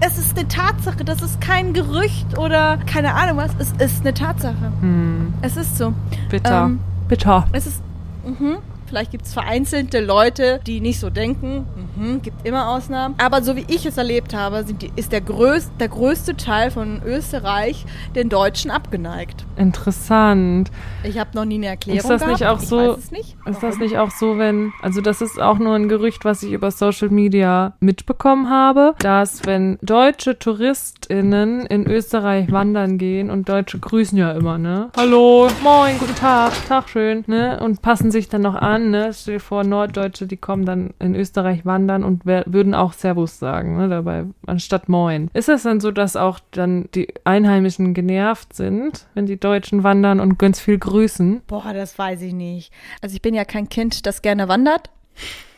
[0.00, 1.04] es ist eine Tatsache.
[1.04, 3.50] Das ist kein Gerücht oder keine Ahnung was.
[3.58, 4.72] Es ist eine Tatsache.
[4.80, 5.92] Hm, Es ist so.
[6.28, 6.64] bitter.
[6.66, 7.46] Ähm, bitter.
[7.52, 7.82] Es ist,
[8.24, 8.58] mhm,
[8.90, 11.64] Vielleicht gibt es vereinzelte Leute, die nicht so denken.
[11.96, 13.14] Mhm, gibt immer Ausnahmen.
[13.18, 17.00] Aber so wie ich es erlebt habe, die, ist der, größ, der größte Teil von
[17.06, 19.44] Österreich den Deutschen abgeneigt.
[19.56, 20.72] Interessant.
[21.04, 22.40] Ich habe noch nie eine Erklärung Ist das gehabt.
[22.40, 23.36] nicht auch so- nicht.
[23.46, 26.50] Ist das nicht auch so, wenn, also das ist auch nur ein Gerücht, was ich
[26.50, 33.78] über Social Media mitbekommen habe, dass wenn deutsche TouristInnen in Österreich wandern gehen und Deutsche
[33.78, 34.90] grüßen ja immer, ne?
[34.96, 37.60] Hallo, moin, guten Tag, Tag schön, ne?
[37.62, 39.12] Und passen sich dann noch an, ne?
[39.12, 43.76] Stell dir vor, Norddeutsche, die kommen dann in Österreich wandern und würden auch Servus sagen,
[43.76, 43.88] ne?
[43.88, 45.28] Dabei, anstatt moin.
[45.34, 50.20] Ist es dann so, dass auch dann die Einheimischen genervt sind, wenn die Deutschen wandern
[50.20, 51.42] und ganz viel grüßen?
[51.46, 52.72] Boah, das weiß ich nicht.
[53.02, 54.90] Also ich bin ja kein Kind, das gerne wandert.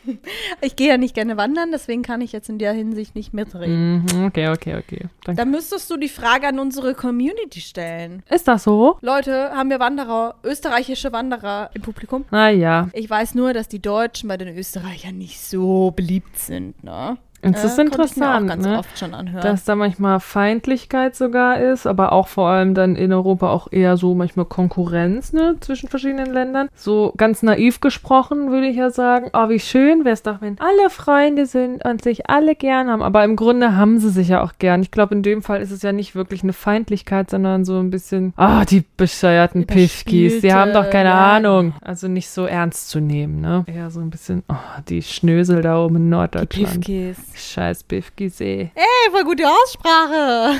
[0.61, 4.05] Ich gehe ja nicht gerne wandern, deswegen kann ich jetzt in der Hinsicht nicht mitreden.
[4.11, 5.05] Mhm, okay, okay, okay.
[5.25, 5.39] Danke.
[5.41, 8.23] Da müsstest du die Frage an unsere Community stellen.
[8.29, 8.97] Ist das so?
[9.01, 12.25] Leute, haben wir Wanderer, österreichische Wanderer im Publikum?
[12.31, 17.17] Naja, Ich weiß nur, dass die Deutschen bei den Österreichern nicht so beliebt sind, ne?
[17.43, 18.79] Ist Äh, ich mir auch interessant, ganz ne?
[18.79, 19.41] oft schon anhören.
[19.41, 23.97] dass da manchmal Feindlichkeit sogar ist, aber auch vor allem dann in Europa auch eher
[23.97, 26.69] so manchmal Konkurrenz ne, zwischen verschiedenen Ländern.
[26.75, 30.57] So ganz naiv gesprochen würde ich ja sagen, oh wie schön wäre es doch, wenn
[30.59, 33.01] alle Freunde sind und sich alle gern haben.
[33.01, 34.81] Aber im Grunde haben sie sich ja auch gern.
[34.81, 37.89] Ich glaube, in dem Fall ist es ja nicht wirklich eine Feindlichkeit, sondern so ein
[37.89, 41.35] bisschen, ah, die bescheuerten Piffkis, die haben doch keine ja.
[41.35, 41.73] Ahnung.
[41.81, 43.63] Also nicht so ernst zu nehmen, ne?
[43.67, 44.55] Eher so ein bisschen, oh,
[44.87, 46.85] die Schnösel da oben in Norddeutschland.
[46.85, 47.17] Piefkes.
[47.35, 48.71] Scheiß Biffkis, ey.
[48.75, 50.59] Ey, voll gute Aussprache.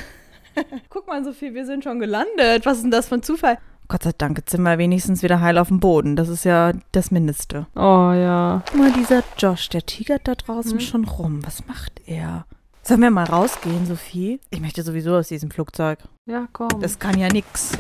[0.90, 2.66] Guck mal, Sophie, wir sind schon gelandet.
[2.66, 3.58] Was ist denn das für ein Zufall?
[3.88, 6.16] Gott sei Dank, jetzt sind wir wenigstens wieder heil auf dem Boden.
[6.16, 7.68] Das ist ja das Mindeste.
[7.76, 8.64] Oh ja.
[8.70, 11.46] Guck mal, dieser Josh, der tigert da draußen schon rum.
[11.46, 12.46] Was macht er?
[12.82, 14.40] Sollen wir mal rausgehen, Sophie?
[14.50, 16.00] Ich möchte sowieso aus diesem Flugzeug.
[16.26, 16.70] Ja, komm.
[16.82, 17.78] Das kann ja nix.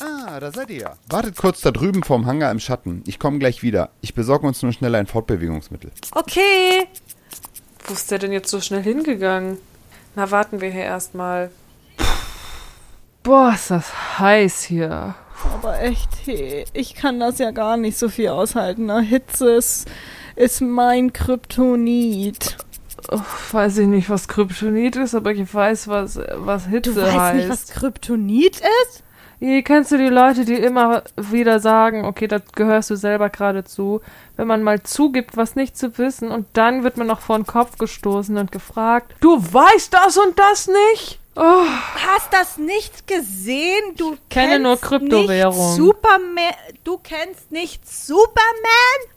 [0.00, 0.96] Ah, da seid ihr ja.
[1.08, 3.02] Wartet kurz da drüben vorm Hangar im Schatten.
[3.06, 3.90] Ich komme gleich wieder.
[4.02, 5.90] Ich besorge uns nur schnell ein Fortbewegungsmittel.
[6.12, 6.86] Okay.
[7.86, 9.58] Wo ist der denn jetzt so schnell hingegangen?
[10.14, 11.50] Na, warten wir hier erstmal.
[13.22, 15.14] Boah, ist das heiß hier.
[15.54, 16.08] Aber echt,
[16.72, 18.86] ich kann das ja gar nicht so viel aushalten.
[18.86, 19.00] Ne?
[19.00, 19.88] Hitze ist,
[20.34, 22.56] ist mein Kryptonit.
[23.10, 23.20] Oh,
[23.52, 27.36] weiß ich nicht, was Kryptonit ist, aber ich weiß, was, was Hitze Du weißt heißt.
[27.36, 29.02] nicht, was Kryptonit ist?
[29.40, 34.00] Kennst du die Leute, die immer wieder sagen, okay, da gehörst du selber gerade zu.
[34.36, 37.46] Wenn man mal zugibt, was nicht zu wissen, und dann wird man noch vor den
[37.46, 41.20] Kopf gestoßen und gefragt, du weißt das und das nicht?
[41.38, 41.66] Oh,
[42.06, 43.94] Hast das nicht gesehen?
[43.98, 45.66] Du kenne kennst nur Kryptowährung.
[45.66, 46.54] Nicht Superman.
[46.82, 48.40] Du kennst nicht Superman?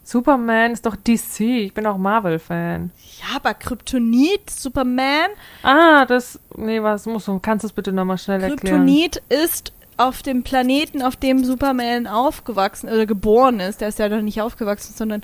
[0.04, 2.90] Superman ist doch DC, ich bin auch Marvel-Fan.
[3.20, 5.30] Ja, aber Kryptonit, Superman.
[5.62, 8.84] Ah, das, nee, was muss du, kannst du es bitte nochmal schnell erklären?
[8.84, 13.82] Kryptonit ist auf dem Planeten, auf dem Superman aufgewachsen oder geboren ist.
[13.82, 15.22] Der ist ja noch nicht aufgewachsen, sondern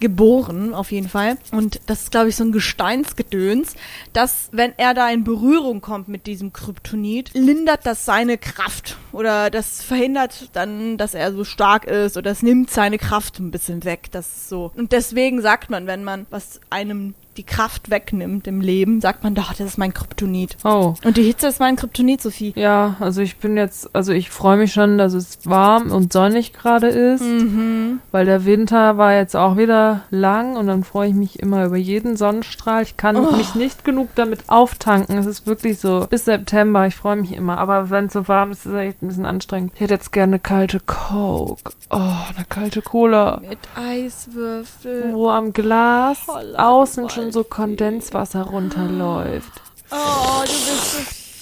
[0.00, 1.38] geboren, auf jeden Fall.
[1.50, 3.74] Und das ist, glaube ich, so ein Gesteinsgedöns,
[4.12, 8.98] dass, wenn er da in Berührung kommt mit diesem Kryptonit, lindert das seine Kraft.
[9.12, 12.18] Oder das verhindert dann, dass er so stark ist.
[12.18, 14.08] Oder es nimmt seine Kraft ein bisschen weg.
[14.10, 14.72] Das ist so.
[14.76, 19.34] Und deswegen sagt man, wenn man was einem die Kraft wegnimmt im Leben, sagt man,
[19.34, 20.56] doch, das ist mein Kryptonit.
[20.64, 20.94] Oh.
[21.04, 22.52] Und die Hitze ist mein Kryptonit, Sophie.
[22.56, 26.52] Ja, also ich bin jetzt, also ich freue mich schon, dass es warm und sonnig
[26.52, 28.00] gerade ist, Mhm.
[28.10, 31.76] weil der Winter war jetzt auch wieder lang und dann freue ich mich immer über
[31.76, 32.82] jeden Sonnenstrahl.
[32.82, 33.32] Ich kann Oh.
[33.32, 35.16] mich nicht genug damit auftanken.
[35.16, 36.86] Es ist wirklich so bis September.
[36.86, 39.26] Ich freue mich immer, aber wenn es so warm ist, ist es echt ein bisschen
[39.26, 39.72] anstrengend.
[39.76, 41.72] Ich hätte jetzt gerne eine kalte Coke.
[41.90, 43.40] Oh, eine kalte Cola.
[43.48, 45.12] Mit Eiswürfel.
[45.12, 49.52] Wo am Glas Holla, außen du so Kondenswasser runterläuft.
[49.90, 50.98] Oh, du bist so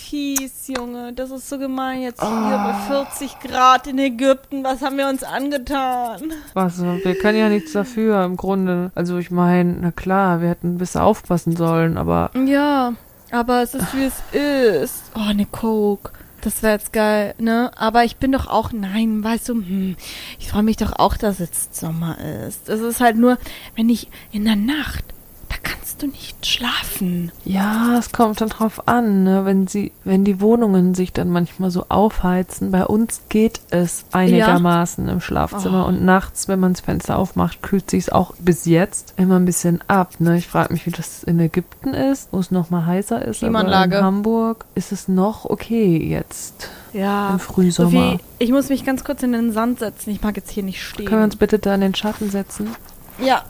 [0.07, 1.12] fies, Junge.
[1.12, 4.62] Das ist so gemein jetzt hier bei 40 Grad in Ägypten.
[4.62, 6.33] Was haben wir uns angetan?
[6.55, 8.92] Was, wir können ja nichts dafür im Grunde.
[8.94, 12.92] Also ich meine, na klar, wir hätten ein bisschen aufpassen sollen, aber Ja,
[13.31, 15.03] aber es ist wie es ist.
[15.16, 16.12] Oh, eine Coke.
[16.42, 17.72] Das wäre jetzt geil, ne?
[17.77, 19.96] Aber ich bin doch auch, nein, weißt du, hm,
[20.38, 22.68] ich freue mich doch auch, dass jetzt Sommer ist.
[22.68, 23.38] Es ist halt nur,
[23.75, 25.05] wenn ich in der Nacht,
[25.68, 27.33] kannst du nicht schlafen.
[27.44, 29.44] ja, es kommt dann drauf an, ne?
[29.44, 32.70] wenn sie, wenn die Wohnungen sich dann manchmal so aufheizen.
[32.70, 35.88] Bei uns geht es einigermaßen im Schlafzimmer Oh.
[35.88, 39.83] und nachts, wenn man das Fenster aufmacht, kühlt sich auch bis jetzt immer ein bisschen
[39.88, 40.14] ab.
[40.18, 40.37] Ne?
[40.38, 43.38] Ich frage mich, wie das in Ägypten ist, wo es noch mal heißer ist.
[43.38, 43.96] Klimaanlage.
[43.98, 47.31] in Hamburg ist es noch okay jetzt Ja.
[47.31, 47.90] im Frühsommer.
[48.12, 50.11] Sophie, ich muss mich ganz kurz in den Sand setzen.
[50.11, 51.07] Ich mag jetzt hier nicht stehen.
[51.07, 52.68] Können wir uns bitte da in den Schatten setzen?
[53.18, 53.42] ja.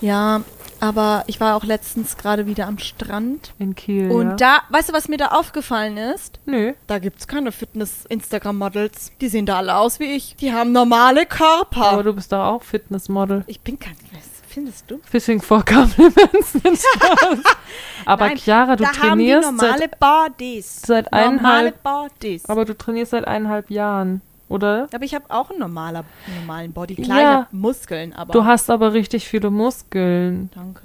[0.00, 0.42] Ja,
[0.78, 3.54] aber ich war auch letztens gerade wieder am Strand.
[3.58, 4.10] In Kiel.
[4.10, 4.36] Und ja.
[4.36, 6.38] da, weißt du, was mir da aufgefallen ist?
[6.44, 6.74] Nö.
[6.86, 9.12] Da gibt's keine Fitness-Instagram-Models.
[9.20, 10.36] Die sehen da alle aus wie ich.
[10.36, 11.86] Die haben normale Körper.
[11.92, 13.44] Aber du bist doch auch Fitnessmodel.
[13.46, 14.24] ich bin kein Fitness.
[14.48, 15.00] Findest du?
[15.04, 16.54] Fishing for Compliments.
[18.06, 20.82] Aber Nein, Chiara, du da haben die trainierst normale seit, Bodies.
[20.82, 22.44] seit Normale eineinhalb, Bodies.
[22.46, 24.88] aber du trainierst seit eineinhalb Jahren, oder?
[24.92, 26.04] Aber ich habe auch einen normaler,
[26.40, 26.94] normalen Body.
[26.96, 27.48] Klar, Ja.
[27.52, 28.32] Muskeln, aber...
[28.32, 30.50] Du hast aber richtig viele Muskeln.
[30.54, 30.82] Danke.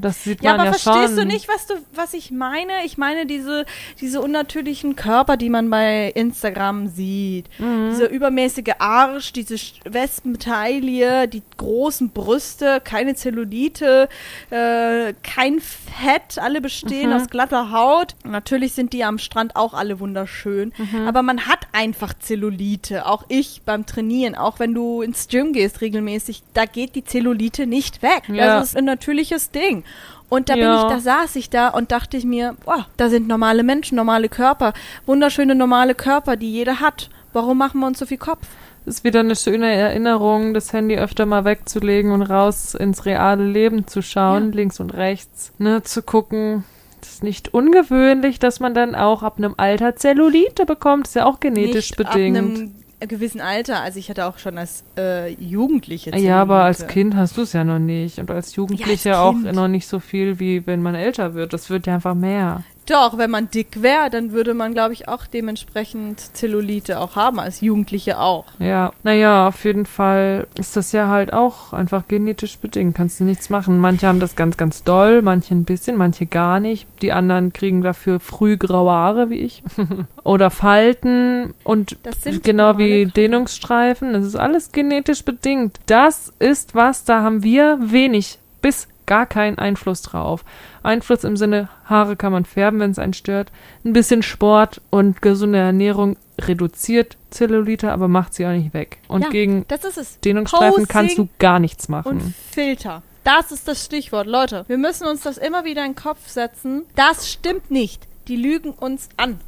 [0.00, 1.28] Das sieht Ja, man aber ja verstehst schon.
[1.28, 2.84] du nicht, was du, was ich meine?
[2.84, 3.64] Ich meine diese,
[4.00, 7.46] diese unnatürlichen Körper, die man bei Instagram sieht.
[7.58, 7.90] Mhm.
[7.90, 14.08] Dieser übermäßige Arsch, diese Wespentaille, die großen Brüste, keine Zellulite,
[14.50, 17.16] äh, kein Fett, alle bestehen Mhm.
[17.16, 18.14] aus glatter Haut.
[18.24, 21.06] Natürlich sind die am Strand auch alle wunderschön, Mhm.
[21.06, 23.06] aber man hat einfach Zellulite.
[23.06, 27.66] Auch ich beim Trainieren, auch wenn du ins Gym gehst regelmäßig, da geht die Zellulite
[27.66, 28.22] nicht weg.
[28.28, 28.58] Ja.
[28.58, 29.84] Das ist ein natürliches Ding.
[30.28, 30.82] Und da Ja.
[30.82, 33.96] bin ich, da saß ich da und dachte ich mir, boah, da sind normale Menschen,
[33.96, 34.74] normale Körper,
[35.06, 37.08] wunderschöne normale Körper, die jeder hat.
[37.32, 38.46] Warum machen wir uns so viel Kopf?
[38.86, 43.86] ist wieder eine schöne Erinnerung, das Handy öfter mal wegzulegen und raus ins reale Leben
[43.86, 44.54] zu schauen, Ja.
[44.56, 46.64] links und rechts, ne, zu gucken.
[47.02, 51.06] Das ist nicht ungewöhnlich, dass man dann auch ab einem Alter Zellulite bekommt.
[51.06, 52.70] Ist ja auch genetisch Nicht bedingt.
[53.06, 53.80] Gewissen Alter.
[53.80, 56.86] Also ich hatte auch schon als äh, Jugendliche ja, aber als.
[56.86, 58.18] Kind hast du es ja noch nicht.
[58.18, 59.52] Und als Jugendlicher auch Kind.
[59.52, 61.52] noch nicht so viel, wie wenn man älter wird.
[61.52, 62.64] Das wird ja einfach mehr.
[62.88, 67.38] Doch, wenn man dick wäre, dann würde man, glaube ich, auch dementsprechend Zellulite auch haben,
[67.38, 68.46] als Jugendliche auch.
[68.58, 72.96] Ja, naja, auf jeden Fall ist das ja halt auch einfach genetisch bedingt.
[72.96, 73.78] Kannst du nichts machen.
[73.78, 76.86] Manche haben das ganz, ganz doll, manche ein bisschen, manche gar nicht.
[77.02, 79.62] Die anderen kriegen dafür früh graue Haare, wie ich.
[80.24, 84.14] Oder Falten und Das sind genau wie Dehnungsstreifen.
[84.14, 85.78] Das ist alles genetisch bedingt.
[85.84, 90.44] Das ist was, da haben wir wenig bis gar keinen Einfluss drauf.
[90.84, 93.50] Einfluss im Sinne, Haare kann man färben, wenn es einen stört.
[93.84, 98.98] Ein bisschen Sport und gesunde Ernährung reduziert Zellulite, aber macht sie auch nicht weg.
[99.08, 100.20] Und Ja, gegen Das ist es.
[100.20, 102.34] Dehnungsstreifen kannst du gar nichts und machen.
[102.52, 103.02] Filter.
[103.24, 104.26] Das ist das Stichwort.
[104.26, 106.84] Leute, wir müssen uns das immer wieder in den Kopf setzen.
[106.94, 108.06] Das stimmt nicht.
[108.28, 109.40] Die lügen uns an.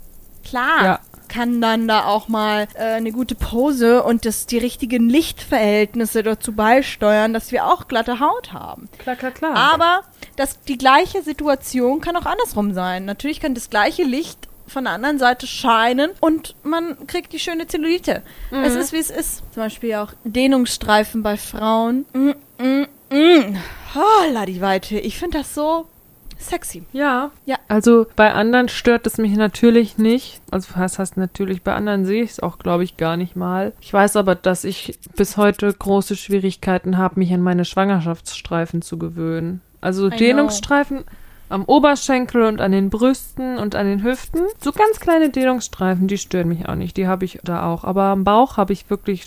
[0.45, 0.85] Klar.
[0.85, 1.01] Ja.
[1.31, 6.53] Kann dann da auch mal äh, eine gute Pose und das, die richtigen Lichtverhältnisse dazu
[6.53, 8.89] beisteuern, dass wir auch glatte Haut haben.
[8.99, 9.55] Klar, klar, klar.
[9.55, 10.03] Aber
[10.37, 13.05] das, die gleiche Situation kann auch andersrum sein.
[13.05, 17.67] Natürlich kann das gleiche Licht von der anderen Seite scheinen und man kriegt die schöne
[17.67, 18.23] Zellulite.
[18.51, 19.43] Es ist, wie es ist.
[19.53, 22.07] Zum Beispiel auch Dehnungsstreifen bei Frauen.
[22.13, 23.57] Mm, mm, mm.
[23.95, 24.99] Holla die Weite.
[24.99, 25.87] Ich finde das so
[26.41, 26.85] sexy.
[26.93, 27.31] Ja.
[27.47, 27.57] Ja.
[27.69, 30.41] Also bei anderen stört es mich natürlich nicht.
[30.51, 33.73] Also was heißt natürlich, bei anderen sehe ich es auch, glaube ich, gar nicht mal.
[33.81, 38.99] Ich weiß aber, dass ich bis heute große Schwierigkeiten habe, mich an meine Schwangerschaftsstreifen zu
[38.99, 39.61] gewöhnen.
[39.81, 40.17] Also know.
[40.17, 41.05] Dehnungsstreifen
[41.51, 44.43] am Oberschenkel und an den Brüsten und an den Hüften.
[44.63, 46.97] So ganz kleine Dehnungsstreifen, die stören mich auch nicht.
[46.97, 47.85] Die habe ich da auch.
[47.85, 49.27] Aber am Bauch habe ich wirklich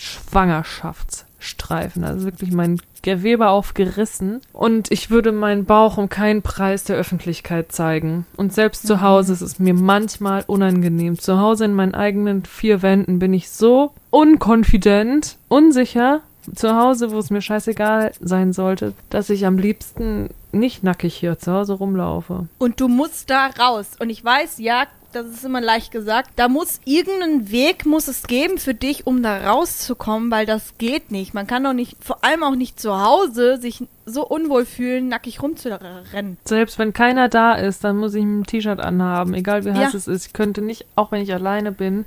[1.43, 2.03] Schwangerschaftsstreifen.
[2.03, 4.41] Also wirklich mein Gewebe aufgerissen.
[4.53, 8.25] Und ich würde meinen Bauch um keinen Preis der Öffentlichkeit zeigen.
[8.37, 11.19] Und selbst zu Hause ist es mir manchmal unangenehm.
[11.19, 16.21] Zu Hause in meinen eigenen vier Wänden bin ich so unkonfident, unsicher.
[16.55, 21.37] Zu Hause, wo es mir scheißegal sein sollte, dass ich am liebsten nicht nackig hier
[21.37, 22.47] zu Hause rumlaufe.
[22.57, 23.91] Und du musst da raus.
[23.99, 26.31] Und ich weiß, ja, das ist immer leicht gesagt.
[26.37, 31.11] Da muss irgendeinen Weg muss es geben für dich, um da rauszukommen, weil das geht
[31.11, 31.33] nicht.
[31.35, 35.41] Man kann doch nicht, vor allem auch nicht zu Hause, sich so unwohl fühlen, nackig
[35.43, 36.37] rumzurennen.
[36.45, 39.97] Selbst wenn keiner da ist, dann muss ich ein T-Shirt anhaben, egal wie heiß Ja.
[39.97, 40.25] es ist.
[40.27, 42.05] Ich könnte nicht, auch wenn ich alleine bin,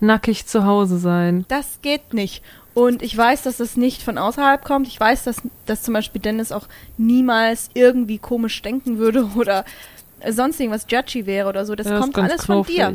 [0.00, 1.46] nackig zu Hause sein.
[1.48, 2.42] Das geht nicht.
[2.74, 4.86] Und ich weiß, dass es nicht von außerhalb kommt.
[4.86, 9.64] Ich weiß, dass, dass zum Beispiel Dennis auch niemals irgendwie komisch denken würde oder
[10.28, 11.74] sonst irgendwas judgy wäre oder so.
[11.74, 12.94] Das Ja, kommt alles von dir.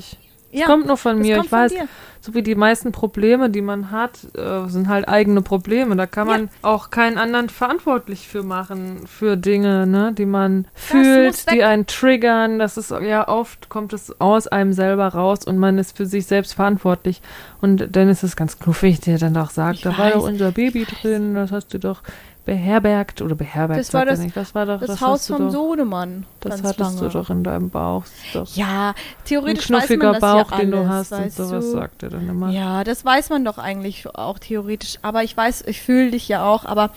[0.51, 1.41] Ja, kommt nur von das mir.
[1.43, 1.87] Ich weiß, dir.
[2.21, 5.95] so wie die meisten Probleme, die man hat, äh, sind halt eigene Probleme.
[5.95, 10.67] Da kann man auch keinen anderen verantwortlich für machen, für Dinge, ne, die man muss
[10.75, 12.59] fühlt, die einen triggern.
[12.59, 16.25] Das ist ja oft kommt es aus einem selber raus und man ist für sich
[16.25, 17.21] selbst verantwortlich.
[17.59, 20.31] Und dann ist es ganz knuffig, der dann auch sagt, Ich da war doch weiß,
[20.31, 22.03] unser Baby drin, das hast du doch
[22.47, 23.77] beherbergt oder beherbergt.
[23.81, 24.35] Das war das- nicht.
[24.35, 26.25] das war doch Das, das, Haus vom doch, Sohnemann.
[26.39, 26.99] Das hattest lange.
[27.01, 28.05] du doch in deinem Bauch.
[28.55, 31.65] Ja, ein theoretisch weiß knuffiger man das Bauch, ja den du alles, hast und sowas
[31.65, 31.71] du?
[31.71, 32.49] sagt er dann immer.
[32.49, 34.97] Ja, das weiß man doch eigentlich auch theoretisch.
[35.01, 36.63] Aber ich weiß, ich fühle dich ja auch.
[36.63, 36.91] Aber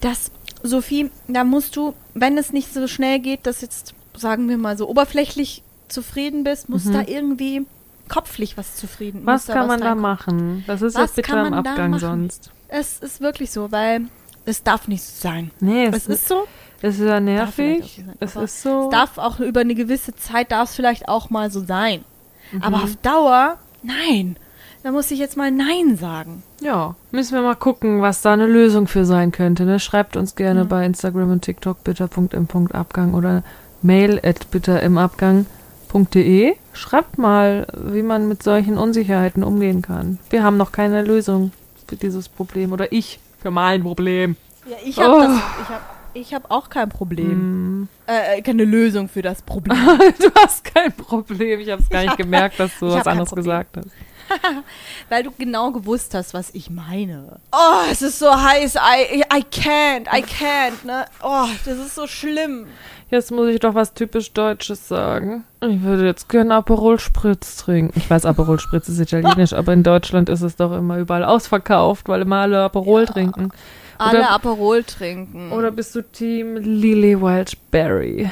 [0.00, 0.32] das,
[0.64, 4.76] Sophie, da musst du, wenn es nicht so schnell geht, dass jetzt, sagen wir mal,
[4.76, 7.64] so oberflächlich zufrieden bist, muss da irgendwie
[8.08, 9.22] kopflich was zufrieden.
[9.22, 9.26] Mhm.
[9.26, 10.64] Was kann man da machen?
[10.66, 12.50] Das ist Was jetzt bitter kann im man da Abgang sonst.
[12.66, 14.00] Es ist wirklich so, weil
[14.46, 15.50] Es darf nicht so sein.
[15.60, 16.44] Nee, Es ist so.
[16.80, 18.02] es ist ja Darf nervig.
[18.06, 18.84] so Es ist so.
[18.84, 22.04] Es darf auch über eine gewisse Zeit, darf es vielleicht auch mal so sein.
[22.52, 22.62] Mhm.
[22.62, 24.36] Aber auf Dauer, nein.
[24.82, 26.44] Da muss ich jetzt mal Nein sagen.
[26.60, 29.64] Ja, müssen wir mal gucken, was da eine Lösung für sein könnte.
[29.64, 29.80] Ne?
[29.80, 33.42] Schreibt uns gerne bei Instagram und TikTok bitter.im.abgang oder
[33.82, 36.54] mail at bitterimabgang.de.
[36.72, 40.20] Schreibt mal, wie man mit solchen Unsicherheiten umgehen kann.
[40.30, 41.50] Wir haben noch keine Lösung
[41.88, 42.70] für dieses Problem.
[42.72, 44.34] Oder ich für mein Problem.
[44.68, 45.20] Ja, ich habe Oh.
[45.20, 45.36] das.
[45.62, 45.82] Ich habe
[46.14, 47.30] ich hab auch kein Problem.
[47.30, 47.88] Hm.
[48.06, 49.76] Äh, keine Lösung für das Problem.
[50.18, 51.60] du hast kein Problem.
[51.60, 53.86] Ich habe es gar nicht hab- gemerkt, dass du was hab anderes gesagt hast.
[55.08, 57.38] weil du genau gewusst hast, was ich meine.
[57.52, 58.74] Oh, es ist so heiß.
[58.74, 60.08] I, I can't.
[60.12, 60.84] I can't.
[60.84, 61.04] Ne?
[61.22, 62.66] Oh, das ist so schlimm.
[63.08, 65.44] Jetzt muss ich doch was typisch Deutsches sagen.
[65.60, 67.92] Ich würde jetzt gerne Aperol Spritz trinken.
[67.96, 72.08] Ich weiß, Aperol Spritz ist italienisch, aber in Deutschland ist es doch immer überall ausverkauft,
[72.08, 73.50] weil immer alle Aperol trinken.
[73.98, 75.52] Alle Oder- Aperol trinken.
[75.52, 78.28] Oder bist du Team Lily Wildberry?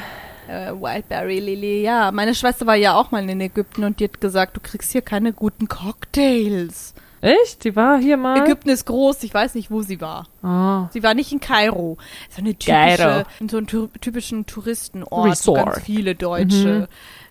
[0.47, 1.81] äh, Wildberry Lily.
[1.81, 4.91] Ja, meine Schwester war ja auch mal in Ägypten und die hat gesagt, du kriegst
[4.91, 6.93] hier keine guten Cocktails.
[7.21, 7.63] Echt?
[7.63, 8.43] Die war hier mal?
[8.43, 10.27] Ägypten ist groß, ich weiß nicht, wo sie war.
[10.43, 10.87] Ah.
[10.91, 11.97] Sie war nicht in Kairo.
[12.29, 12.95] So eine Kairo.
[12.97, 15.65] typische, in so einem tu- typischen Touristenort, wo Resort.
[15.73, 16.87] ganz viele Deutsche Mhm.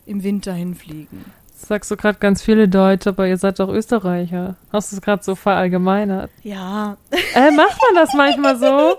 [0.06, 1.24] im Winter hinfliegen.
[1.56, 4.56] Sagst du gerade ganz viele Deutsche, aber ihr seid doch Österreicher.
[4.72, 6.30] Hast du es gerade so verallgemeinert?
[6.42, 6.96] Ja.
[7.34, 8.96] Äh, macht man das manchmal so?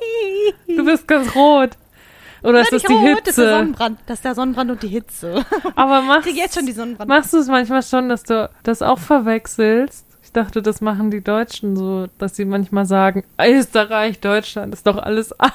[0.67, 1.71] Du bist ganz rot.
[2.41, 3.57] Oder ist das Nicht die rot, Das ist der Hitze?
[3.57, 5.45] Sonnenbrand, das ist der Sonnenbrand und die Hitze.
[5.75, 7.07] Aber machst, krieg jetzt schon die Sonnenbrand.
[7.09, 10.05] machst du es manchmal schon, dass du das auch verwechselst?
[10.35, 14.97] Ich dachte, das machen die Deutschen so, dass sie manchmal sagen, Österreich, Deutschland ist doch
[14.97, 15.53] alles eins.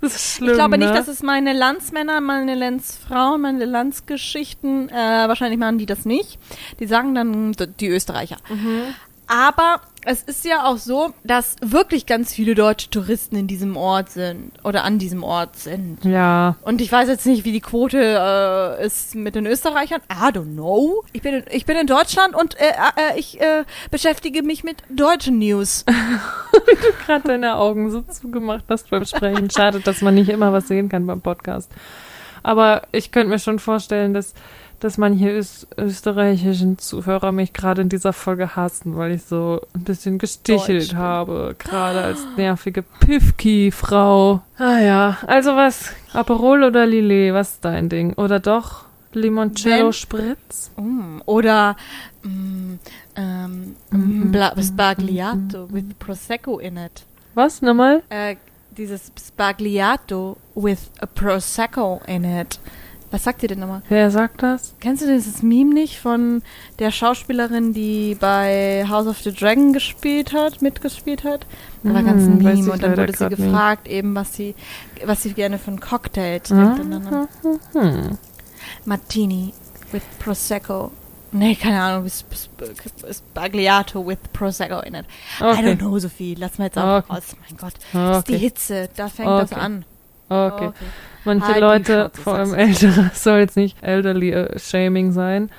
[0.00, 0.98] Das ist schlimm, ich glaube nicht, ne?
[0.98, 4.92] dass es meine Landsmänner, meine Landsfrauen, meine Landsgeschichten, äh,
[5.28, 6.40] wahrscheinlich machen die das nicht.
[6.80, 8.38] Die sagen dann die Österreicher.
[8.48, 8.86] Mhm.
[9.28, 14.10] Aber es ist ja auch so, dass wirklich ganz viele deutsche Touristen in diesem Ort
[14.10, 16.04] sind oder an diesem Ort sind.
[16.04, 20.00] Ja, Und ich weiß jetzt nicht, wie die Quote äh, ist mit den Österreichern.
[20.10, 21.04] I don't know.
[21.12, 24.82] Ich bin in, ich bin in Deutschland und äh, äh, ich äh, beschäftige mich mit
[24.90, 25.84] deutschen News.
[27.06, 29.50] gerade deine Augen so zugemacht hast beim Sprechen.
[29.50, 31.70] Schade, dass man nicht immer was sehen kann beim Podcast.
[32.42, 34.34] Aber ich könnte mir schon vorstellen, dass,
[34.84, 39.82] dass manche Ös österreichischen Zuhörer mich gerade in dieser Folge hassen, weil ich so ein
[39.84, 41.56] bisschen gestichelt habe.
[41.58, 44.42] Gerade als nervige Pifki-Frau.
[44.58, 45.90] Ah ja, also was?
[46.12, 47.32] Aperol oder Lillet?
[47.32, 48.12] Was ist dein Ding?
[48.14, 50.70] Oder doch Limoncello Wenn- Spritz?
[50.76, 51.76] Mm, oder
[52.22, 52.74] mm,
[53.16, 54.32] ähm, Mhm.
[54.32, 57.04] Bla- Spagliato with Prosecco in it.
[57.34, 57.62] Was?
[57.62, 58.02] Nochmal?
[58.10, 58.36] Äh,
[58.76, 62.58] dieses Spagliato with a Prosecco in it.
[63.14, 63.80] Was sagt ihr denn nochmal?
[63.88, 64.74] Wer sagt das?
[64.80, 66.42] Kennst du dieses Meme nicht von
[66.80, 71.46] der Schauspielerin, die bei House of the Dragon gespielt hat, mitgespielt hat?
[71.84, 73.40] Da war ganz ein Hm, Meme und dann wurde sie grad nicht.
[73.40, 74.56] gefragt, eben was sie,
[75.04, 76.80] was sie gerne für einen Cocktail trinkt.
[76.80, 77.28] Dann,
[77.72, 78.18] Hm.
[78.84, 79.54] Martini
[79.92, 80.90] with Prosecco.
[81.30, 82.08] Nee, keine Ahnung,
[83.12, 85.04] Spagliato with Prosecco in it.
[85.40, 85.62] I Okay.
[85.72, 86.34] don't know, Sophie.
[86.36, 87.12] Lass mal jetzt auch Okay.
[87.12, 87.36] raus.
[87.48, 88.38] Mein Gott, das ist die Okay.
[88.40, 88.88] Hitze.
[88.96, 89.60] Da fängt das Okay.
[89.60, 89.84] an.
[90.34, 90.70] Okay.
[91.24, 95.50] Manche Halt Leute, vor allem ältere, soll jetzt nicht elderly äh, shaming sein,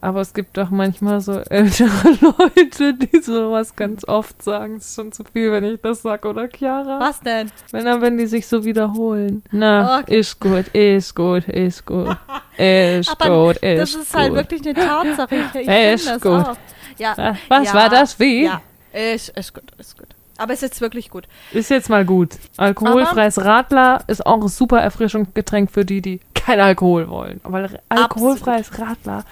[0.00, 4.76] aber es gibt auch manchmal so ältere Leute, die sowas ganz oft sagen.
[4.76, 7.00] Es ist schon zu viel, wenn ich das sag, oder Chiara?
[7.00, 7.50] Was denn?
[7.72, 9.42] Wenn dann, wenn die sich so wiederholen.
[9.50, 10.20] Na, Okay.
[10.20, 12.16] ist gut, ist gut, ist gut,
[12.56, 14.36] ist Aber gut, ist das ist halt gut.
[14.36, 15.34] wirklich eine Tatsache.
[15.34, 16.30] Ich, ich Ist das gut.
[16.32, 16.56] auch.
[16.96, 18.20] Ja, Ah, Was ja, war das?
[18.20, 18.44] Wie?
[18.44, 18.60] Ja,
[18.92, 20.06] ist, ist gut, ist gut.
[20.38, 21.28] Aber ist jetzt wirklich gut.
[21.52, 22.36] Ist jetzt mal gut.
[22.56, 27.40] Alkoholfreies Radler ist auch ein super Erfrischungsgetränk für die, die kein Alkohol wollen.
[27.42, 29.24] Weil alkoholfreies Radler.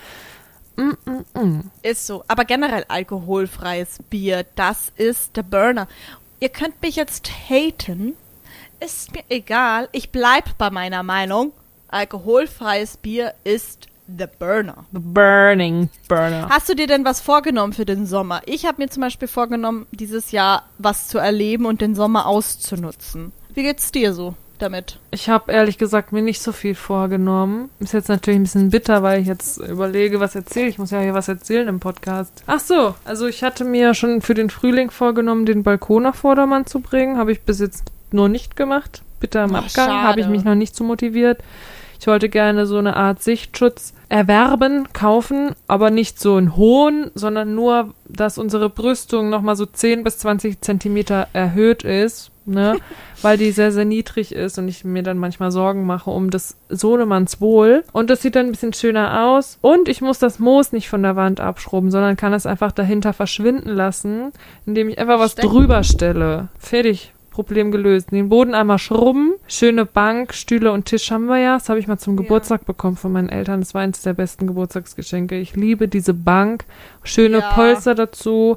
[0.77, 1.71] Mm, mm, mm.
[1.83, 2.25] Ist so.
[2.27, 5.87] Aber generell alkoholfreies Bier, das ist der Burner.
[6.41, 8.15] Ihr könnt mich jetzt haten.
[8.81, 9.89] Ist mir egal.
[9.93, 11.53] Ich bleib bei meiner Meinung.
[11.89, 14.85] Alkoholfreies Bier ist the Burner.
[14.93, 16.49] The Burning Burner.
[16.49, 18.43] Hast du dir denn was vorgenommen für den Sommer?
[18.47, 23.33] Ich habe mir zum Beispiel vorgenommen, dieses Jahr was zu erleben und den Sommer auszunutzen.
[23.55, 24.99] Wie geht's dir so damit?
[25.11, 27.71] Ich habe ehrlich gesagt mir nicht so viel vorgenommen.
[27.79, 30.69] Ist jetzt natürlich ein bisschen bitter, weil ich jetzt überlege, was erzähle.
[30.69, 32.43] Ich muss ja hier was erzählen im Podcast.
[32.47, 36.67] Ach so, also ich hatte mir schon für den Frühling vorgenommen, den Balkon auf Vordermann
[36.67, 37.19] zu bringen.
[37.19, 39.03] Habe ich bis jetzt nur nicht gemacht.
[39.21, 40.03] Bitter im Ach, Abgang.
[40.03, 41.43] Habe ich mich noch nicht so motiviert.
[41.99, 47.55] Ich wollte gerne so eine Art Sichtschutz erwerben, kaufen, aber nicht so einen hohen, sondern
[47.55, 52.77] nur, dass unsere Brüstung nochmal so 10 bis 20 Zentimeter erhöht ist, ne?
[53.23, 56.57] weil die sehr, sehr niedrig ist und ich mir dann manchmal Sorgen mache um das
[56.69, 57.83] Sohnemanns Wohl.
[57.93, 59.59] Und das sieht dann ein bisschen schöner aus.
[59.61, 63.13] Und ich muss das Moos nicht von der Wand abschrubben, sondern kann es einfach dahinter
[63.13, 64.33] verschwinden lassen,
[64.67, 65.49] indem ich einfach was Stecken.
[65.49, 66.49] drüber stelle.
[66.59, 67.13] Fertig.
[67.37, 68.13] Problem gelöst.
[68.13, 71.59] Den Boden einmal schrubben, schöne Bank, Stühle und Tisch haben wir ja.
[71.59, 72.23] Das habe ich mal zum Ja.
[72.23, 73.61] Geburtstag bekommen von meinen Eltern.
[73.61, 75.39] Das war eines der besten Geburtstagsgeschenke.
[75.39, 76.65] Ich liebe diese Bank.
[77.05, 77.53] Schöne Ja.
[77.53, 78.57] Polster dazu.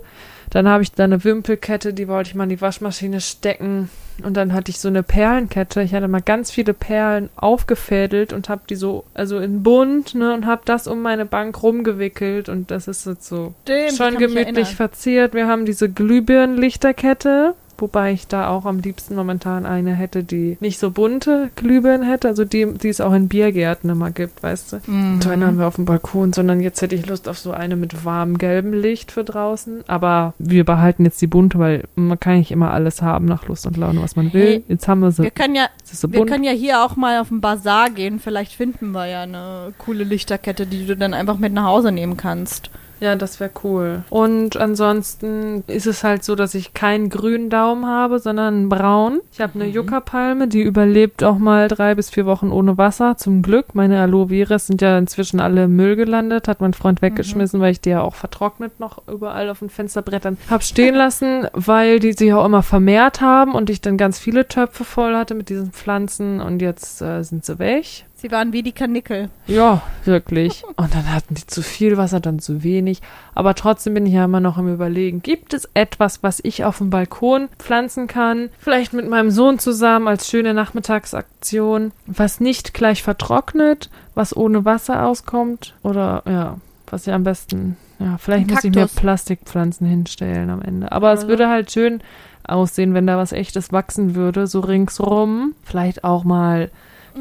[0.49, 3.89] Dann habe ich da eine Wimpelkette, die wollte ich mal in die Waschmaschine stecken.
[4.23, 5.81] Und dann hatte ich so eine Perlenkette.
[5.81, 10.33] Ich hatte mal ganz viele Perlen aufgefädelt und habe die so, also in bunt, ne,
[10.33, 12.49] und habe das um meine Bank rumgewickelt.
[12.49, 15.33] Und das ist jetzt so Stimmt, schon gemütlich verziert.
[15.33, 20.79] Wir haben diese Glühbirnenlichterkette, wobei ich da auch am liebsten momentan eine hätte, die nicht
[20.79, 24.91] so bunte Glühbirnen hätte, also die, die es auch in Biergärten immer gibt, weißt du.
[24.91, 25.21] Mhm.
[25.21, 27.75] So eine haben wir auf dem Balkon, sondern jetzt hätte ich Lust auf so eine
[27.75, 29.83] mit warmem gelbem Licht für draußen.
[29.87, 33.65] Aber wir behalten jetzt die bunte, weil man kann nicht immer alles haben nach Lust
[33.65, 34.41] und Laune, was man will.
[34.41, 35.23] Hey, jetzt haben wir sie.
[35.23, 38.19] Wir können ja, sie wir können ja hier auch mal auf den Bazar gehen.
[38.19, 42.17] Vielleicht finden wir ja eine coole Lichterkette, die du dann einfach mit nach Hause nehmen
[42.17, 42.69] kannst.
[42.99, 44.03] Ja, das wäre cool.
[44.09, 49.19] Und ansonsten ist es halt so, dass ich keinen grünen Daumen habe, sondern einen braun.
[49.31, 49.73] Ich habe eine Mhm.
[49.73, 53.15] Yucca-Palme, die überlebt auch mal drei bis vier Wochen ohne Wasser.
[53.17, 53.73] Zum Glück.
[53.75, 56.47] Meine Aloe Veras sind ja inzwischen alle im Müll gelandet.
[56.47, 60.37] Hat mein Freund weggeschmissen, weil ich die ja auch vertrocknet noch überall auf den Fensterbrettern
[60.49, 64.47] hab stehen lassen, weil die sich auch immer vermehrt haben und ich dann ganz viele
[64.47, 68.05] Töpfe voll hatte mit diesen Pflanzen und jetzt äh, sind sie weg.
[68.21, 69.29] Sie waren wie die Kanickel.
[69.47, 70.65] Ja, wirklich.
[70.75, 73.01] Und dann hatten die zu viel Wasser, dann zu wenig.
[73.33, 76.79] Aber trotzdem bin ich ja immer noch am Überlegen, gibt es etwas, was ich auf
[76.79, 78.49] dem Balkon pflanzen kann?
[78.59, 85.05] Vielleicht mit meinem Sohn zusammen als schöne Nachmittagsaktion, was nicht gleich vertrocknet, was ohne Wasser
[85.05, 85.75] auskommt?
[85.83, 86.57] Oder ja,
[86.87, 88.87] was ja am besten, ja, vielleicht muss ich mir.
[88.87, 90.91] Plastikpflanzen hinstellen am Ende.
[90.91, 91.27] Aber es Oder so.
[91.29, 92.01] würde halt schön
[92.43, 95.53] aussehen, wenn da was echtes wachsen würde, so ringsrum.
[95.63, 96.69] Vielleicht auch mal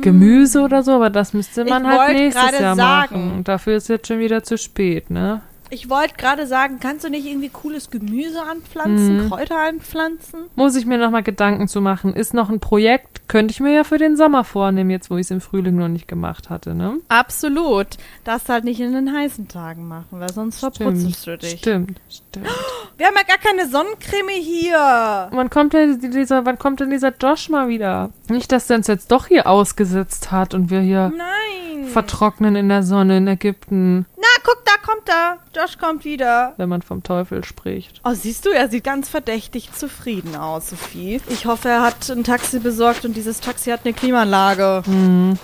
[0.01, 1.84] Gemüse oder so, aber das müsste man.
[1.84, 3.26] Ich halt nächstes Jahr sagen.
[3.26, 3.32] machen.
[3.39, 5.43] Und dafür ist jetzt schon wieder zu spät, ne?
[5.71, 9.29] Ich wollte gerade sagen, kannst du nicht irgendwie cooles Gemüse anpflanzen, Mhm.
[9.29, 10.41] Kräuter anpflanzen?
[10.57, 12.14] Muss ich mir nochmal Gedanken zu machen.
[12.14, 15.23] Ist noch ein Projekt, könnte ich mir ja für den Sommer vornehmen, jetzt wo ich
[15.27, 16.99] es im Frühling noch nicht gemacht hatte, ne?
[17.09, 17.87] Absolut.
[18.25, 21.59] Darfst halt nicht in den heißen Tagen machen, weil sonst verputzelst du dich.
[21.59, 22.47] Stimmt, stimmt.
[22.97, 25.29] Wir haben ja gar keine Sonnencreme hier.
[25.31, 28.11] Wann kommt denn dieser, wann kommt denn dieser Josh mal wieder?
[28.29, 31.87] Nicht, dass der uns jetzt doch hier ausgesetzt hat und wir hier Nein.
[31.87, 35.39] vertrocknen in der Sonne in Ägypten, Na, guck, da kommt er.
[35.55, 36.55] Josh kommt wieder.
[36.57, 38.01] wenn man vom Teufel spricht.
[38.05, 41.20] Oh, siehst du, er sieht ganz verdächtig zufrieden aus, Sophie.
[41.28, 44.82] Ich hoffe, er hat ein Taxi besorgt und dieses Taxi hat eine Klimaanlage.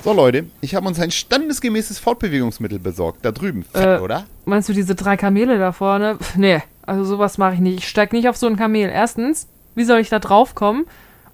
[0.02, 3.24] So Leute, ich habe uns ein standesgemäßes Fortbewegungsmittel besorgt.
[3.24, 3.64] Da drüben.
[3.64, 4.24] Fett, Äh, oder?
[4.44, 6.16] Meinst du diese drei Kamele da vorne?
[6.18, 7.78] Pff, nee, also sowas mache ich nicht.
[7.78, 8.88] Ich steig nicht auf so ein Kamel.
[8.90, 10.84] Erstens, wie soll ich da drauf kommen?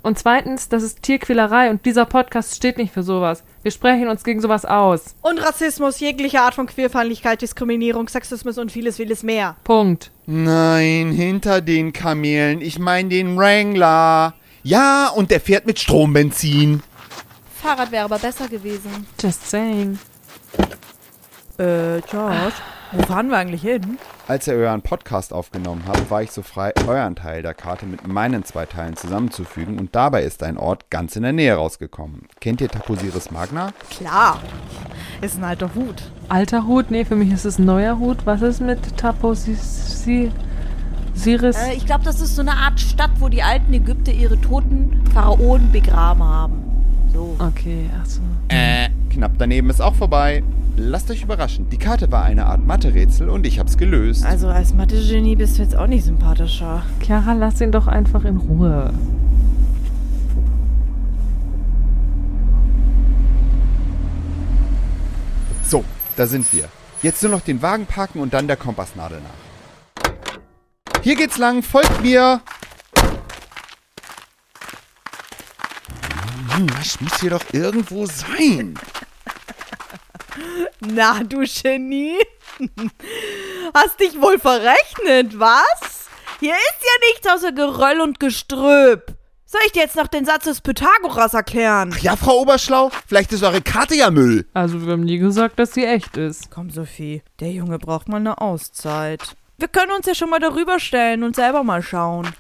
[0.03, 3.43] Und zweitens, das ist Tierquälerei und dieser Podcast steht nicht für sowas.
[3.63, 5.15] Wir sprechen uns gegen sowas aus.
[5.21, 9.57] Und Rassismus, jegliche Art von Queerfeindlichkeit, Diskriminierung, Sexismus und vieles, vieles mehr.
[9.65, 10.11] Punkt.
[10.27, 12.63] Nein, hinter den Kamelen.
[12.63, 14.35] Ich meine den Wrangler.
[14.63, 16.83] Ja, und der fährt mit Strombenzin.
[17.63, 19.07] Fahrrad wäre aber besser gewesen.
[19.21, 19.99] Just saying.
[21.61, 22.55] Äh, Josh,
[22.93, 23.99] wo fahren wir eigentlich hin?
[24.27, 28.09] Als ihr euren Podcast aufgenommen habt, war ich so frei, euren Teil der Karte mit
[28.09, 32.23] meinen zwei Teilen zusammenzufügen und dabei ist ein Ort ganz in der Nähe rausgekommen.
[32.41, 33.75] Kennt ihr Taposiris Magna?
[33.91, 34.41] Klar.
[35.21, 36.03] Ist ein alter Hut.
[36.31, 36.91] Alter Hut?
[36.91, 38.25] Nee, für mich ist es ein neuer Hut.
[38.25, 40.33] Was ist mit Taposisi?
[41.13, 41.59] Siris?
[41.59, 45.05] Äh, ich glaube, das ist so eine Art Stadt, wo die alten Ägypter ihre toten
[45.13, 46.70] Pharaonen begraben haben.
[47.13, 47.37] So.
[47.39, 48.21] Okay, achso.
[48.49, 50.43] Äh, knapp daneben ist auch vorbei.
[50.77, 51.69] Lasst euch überraschen.
[51.71, 54.25] Die Karte war eine Art Mathe-Rätsel und ich hab's gelöst.
[54.25, 56.83] Also als Mathe-Genie bist du jetzt auch nicht sympathischer.
[57.03, 58.93] Chiara, lass ihn doch einfach in Ruhe.
[65.65, 65.85] So,
[66.17, 66.65] da sind wir.
[67.03, 71.03] Jetzt nur noch den Wagen parken und dann der Kompassnadel nach.
[71.03, 72.41] Hier geht's lang, folgt mir!
[76.51, 78.75] Mann, das muss hier doch irgendwo sein.
[80.81, 82.19] Na, du Genie.
[83.75, 86.09] Hast dich wohl verrechnet, was?
[86.41, 89.15] Hier ist ja nichts außer Geröll und Gestrüpp.
[89.45, 91.95] Soll ich dir jetzt noch den Satz des Pythagoras erklären?
[92.01, 94.47] Ja, Frau Oberschlau, vielleicht ist eure Karte ja Müll.
[94.55, 96.51] Also, wir haben nie gesagt, dass sie echt ist.
[96.51, 99.37] Komm, Sophie, der Junge braucht mal eine Auszeit.
[99.59, 102.33] Wir können uns ja schon mal darüber stellen und selber mal schauen.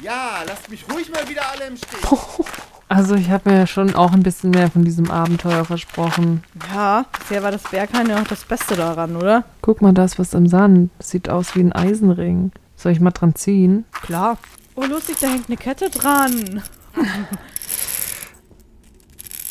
[0.00, 2.00] Ja, lasst mich ruhig mal wieder alle im Stich.
[2.90, 6.42] Also, ich habe mir ja schon auch ein bisschen mehr von diesem Abenteuer versprochen.
[6.74, 9.44] Ja, bisher war das Berghain ja auch das Beste daran, oder?
[9.62, 10.90] Guck mal, das was im Sand.
[10.98, 12.50] Das sieht aus wie ein Eisenring.
[12.74, 13.84] Soll ich mal dran ziehen?
[13.92, 14.38] Klar.
[14.74, 16.64] Oh, lustig, da hängt eine Kette dran.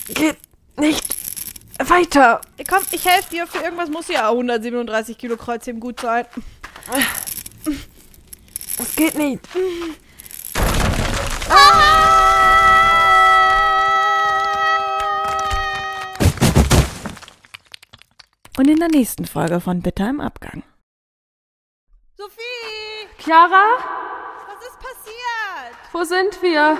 [0.09, 0.37] Geht
[0.77, 1.15] nicht
[1.87, 2.41] weiter.
[2.69, 3.47] Komm, ich helfe dir.
[3.47, 6.25] Für irgendwas muss ja 137 Kilo Kreuzheben gut sein.
[8.77, 9.47] Es geht nicht.
[11.49, 12.18] Ah!
[18.59, 20.63] Und in der nächsten Folge von Bitter im Abgang.
[22.17, 23.07] Sophie!
[23.17, 23.77] Chiara?
[24.49, 25.77] Was ist passiert?
[25.93, 26.77] Wo sind wir?